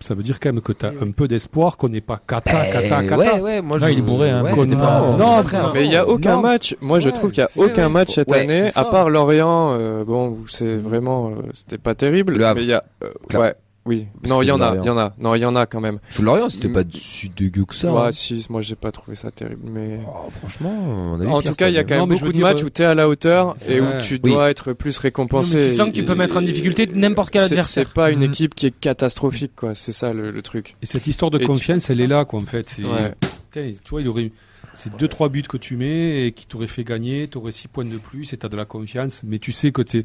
ça 0.00 0.14
veut 0.14 0.22
dire 0.22 0.38
quand 0.40 0.52
même 0.52 0.60
que 0.62 0.72
tu 0.72 0.84
as 0.84 0.90
un 0.90 1.10
peu 1.12 1.26
d'espoir 1.28 1.76
qu'on 1.76 1.88
n'est 1.88 2.00
pas 2.00 2.18
cata, 2.26 2.50
cata, 2.66 3.02
Eh, 3.02 3.06
cata. 3.08 3.16
Ouais, 3.16 3.40
ouais, 3.40 3.62
moi, 3.62 3.78
Là, 3.78 3.86
je... 3.88 3.92
il 3.92 3.98
est 4.00 4.02
bourré, 4.02 4.30
hein, 4.30 4.42
ouais, 4.42 4.54
non, 4.54 4.66
non, 4.66 5.16
non, 5.16 5.42
frère. 5.42 5.72
Mais 5.74 5.84
il 5.86 5.92
y 5.92 5.96
a 5.96 6.06
aucun 6.06 6.36
Non. 6.36 6.42
match. 6.42 6.76
Moi, 6.80 6.98
je 7.00 7.08
trouve 7.10 7.30
qu'il 7.30 7.40
y 7.42 7.46
a 7.46 7.50
aucun 7.56 7.88
match 7.88 8.14
cette 8.14 8.30
Ouais, 8.30 8.40
année, 8.42 8.68
à 8.74 8.84
part 8.84 9.08
Lorient. 9.10 9.72
euh, 9.78 10.04
bon, 10.04 10.38
c'est 10.48 10.76
vraiment, 10.76 11.28
euh, 11.30 11.32
c'était 11.54 11.78
pas 11.78 11.94
terrible. 11.94 12.36
Le 12.36 12.44
Havre. 12.46 12.56
Mais 12.60 12.64
il 12.64 12.68
y 12.70 12.74
a, 12.74 12.84
euh, 13.02 13.38
ouais. 13.38 13.54
Oui. 13.86 14.06
Parce 14.22 14.30
Non, 14.32 14.40
il 14.40 14.46
y 14.46 14.50
en 14.50 14.60
a, 14.62 14.74
il 14.76 14.84
y 14.84 14.88
en 14.88 14.96
a. 14.96 15.12
Non, 15.18 15.34
il 15.34 15.40
y 15.40 15.44
en 15.44 15.54
a 15.56 15.66
quand 15.66 15.80
même. 15.80 15.98
Sous 16.08 16.22
Lorient, 16.22 16.48
c'était 16.48 16.68
Mm. 16.68 16.72
pas 16.72 16.82
si 16.90 17.28
dégueu 17.28 17.66
que 17.66 17.74
ça. 17.74 17.92
Ouais, 17.92 18.00
hein. 18.00 18.10
si, 18.10 18.46
moi 18.48 18.62
j'ai 18.62 18.76
pas 18.76 18.90
trouvé 18.92 19.14
ça 19.14 19.30
terrible, 19.30 19.68
mais. 19.70 20.00
Oh, 20.08 20.30
franchement, 20.30 20.72
on 20.72 21.20
a 21.20 21.24
vu 21.24 21.30
En 21.30 21.42
tout 21.42 21.52
cas, 21.52 21.68
il 21.68 21.74
y 21.74 21.78
a 21.78 21.84
quand. 21.84 21.98
Non, 21.98 22.06
même 22.06 22.16
je 22.16 22.22
beaucoup 22.22 22.32
de 22.32 22.38
dire, 22.38 22.46
matchs 22.46 22.62
euh, 22.62 22.66
où 22.66 22.70
t'es 22.70 22.84
à 22.84 22.94
la 22.94 23.08
hauteur 23.08 23.56
et 23.68 23.80
où 23.82 23.86
tu 24.00 24.18
Oui. 24.22 24.32
dois 24.32 24.50
être 24.50 24.72
plus 24.72 24.96
Non, 24.96 25.02
récompensé. 25.02 25.56
mais 25.56 25.68
tu 25.70 25.76
sens 25.76 25.88
que 25.88 25.94
tu 25.94 26.00
Et- 26.00 26.04
peux 26.04 26.14
mettre 26.14 26.36
en 26.38 26.42
difficulté 26.42 26.86
n'importe 26.86 27.30
quel 27.30 27.42
adversaire. 27.42 27.86
C'est 27.88 27.92
pas 27.92 28.10
une 28.10 28.20
Mhm. 28.20 28.30
équipe 28.30 28.54
qui 28.54 28.66
est 28.66 28.74
catastrophique, 28.80 29.52
quoi. 29.54 29.74
C'est 29.74 29.92
ça 29.92 30.12
le, 30.14 30.30
le 30.30 30.42
truc. 30.42 30.76
Et 30.80 30.86
cette 30.86 31.06
histoire 31.06 31.30
de 31.30 31.36
Et 31.36 31.40
tu- 31.40 31.46
confiance, 31.46 31.90
elle 31.90 32.00
est 32.00 32.06
là, 32.06 32.24
quoi, 32.24 32.40
en 32.40 32.44
fait. 32.46 32.68
C'est- 32.70 32.86
Ouais. 32.86 33.12
Tu 33.52 33.76
vois, 33.90 34.00
il 34.00 34.08
aurait, 34.08 34.32
c'est 34.72 34.96
deux, 34.96 35.08
trois 35.08 35.28
buts 35.28 35.42
que 35.42 35.56
tu 35.58 35.76
mets 35.76 36.26
et 36.26 36.32
qui 36.32 36.46
t'auraient 36.46 36.66
fait 36.66 36.84
gagner, 36.84 37.28
t'aurais 37.28 37.52
six 37.52 37.68
points 37.68 37.84
de 37.84 37.98
plus 37.98 38.32
et 38.32 38.36
t'as 38.38 38.48
de 38.48 38.56
la 38.56 38.64
confiance, 38.64 39.20
mais 39.24 39.38
tu 39.38 39.52
sais 39.52 39.70
que 39.72 39.82
t'es, 39.82 40.04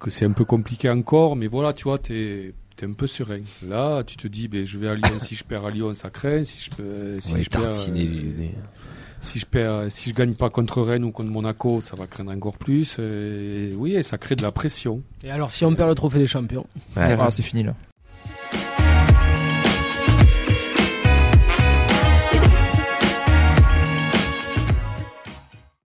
que 0.00 0.10
c'est 0.10 0.24
un 0.26 0.32
peu 0.32 0.44
compliqué 0.44 0.90
encore, 0.90 1.34
mais 1.36 1.46
voilà, 1.46 1.72
tu 1.72 1.84
vois, 1.84 1.98
t'es, 1.98 2.52
t'es 2.78 2.86
un 2.86 2.92
peu 2.92 3.06
serein. 3.06 3.40
Là, 3.68 4.02
tu 4.04 4.16
te 4.16 4.28
dis, 4.28 4.46
ben, 4.48 4.64
je 4.64 4.78
vais 4.78 4.88
à 4.88 4.94
Lyon, 4.94 5.18
si 5.18 5.34
je 5.34 5.44
perds 5.44 5.66
à 5.66 5.70
Lyon, 5.70 5.92
ça 5.94 6.10
craint, 6.10 6.44
si 6.44 6.58
je 6.58 6.70
peux, 6.76 7.20
si 7.20 7.34
Ouais, 7.34 7.42
je 7.42 7.50
perds, 7.50 7.62
euh, 7.62 7.92
les 7.92 8.04
Lyonnais. 8.04 8.54
si 9.20 9.38
je 9.40 9.46
perds, 9.46 9.86
si 9.90 10.10
je 10.10 10.14
gagne 10.14 10.34
pas 10.34 10.48
contre 10.48 10.80
Rennes 10.82 11.04
ou 11.04 11.10
contre 11.10 11.30
Monaco, 11.30 11.80
ça 11.80 11.96
va 11.96 12.06
craindre 12.06 12.30
encore 12.30 12.56
plus. 12.56 12.98
Et 13.00 13.72
oui, 13.76 13.94
et 13.96 14.02
ça 14.04 14.16
crée 14.16 14.36
de 14.36 14.42
la 14.42 14.52
pression. 14.52 15.02
Et 15.24 15.30
alors, 15.30 15.50
si 15.50 15.64
on 15.64 15.74
perd 15.74 15.88
le 15.88 15.94
trophée 15.96 16.18
des 16.18 16.26
champions 16.28 16.66
Ouais. 16.96 17.16
Ah, 17.18 17.30
c'est 17.32 17.42
fini 17.42 17.64
là. 17.64 17.74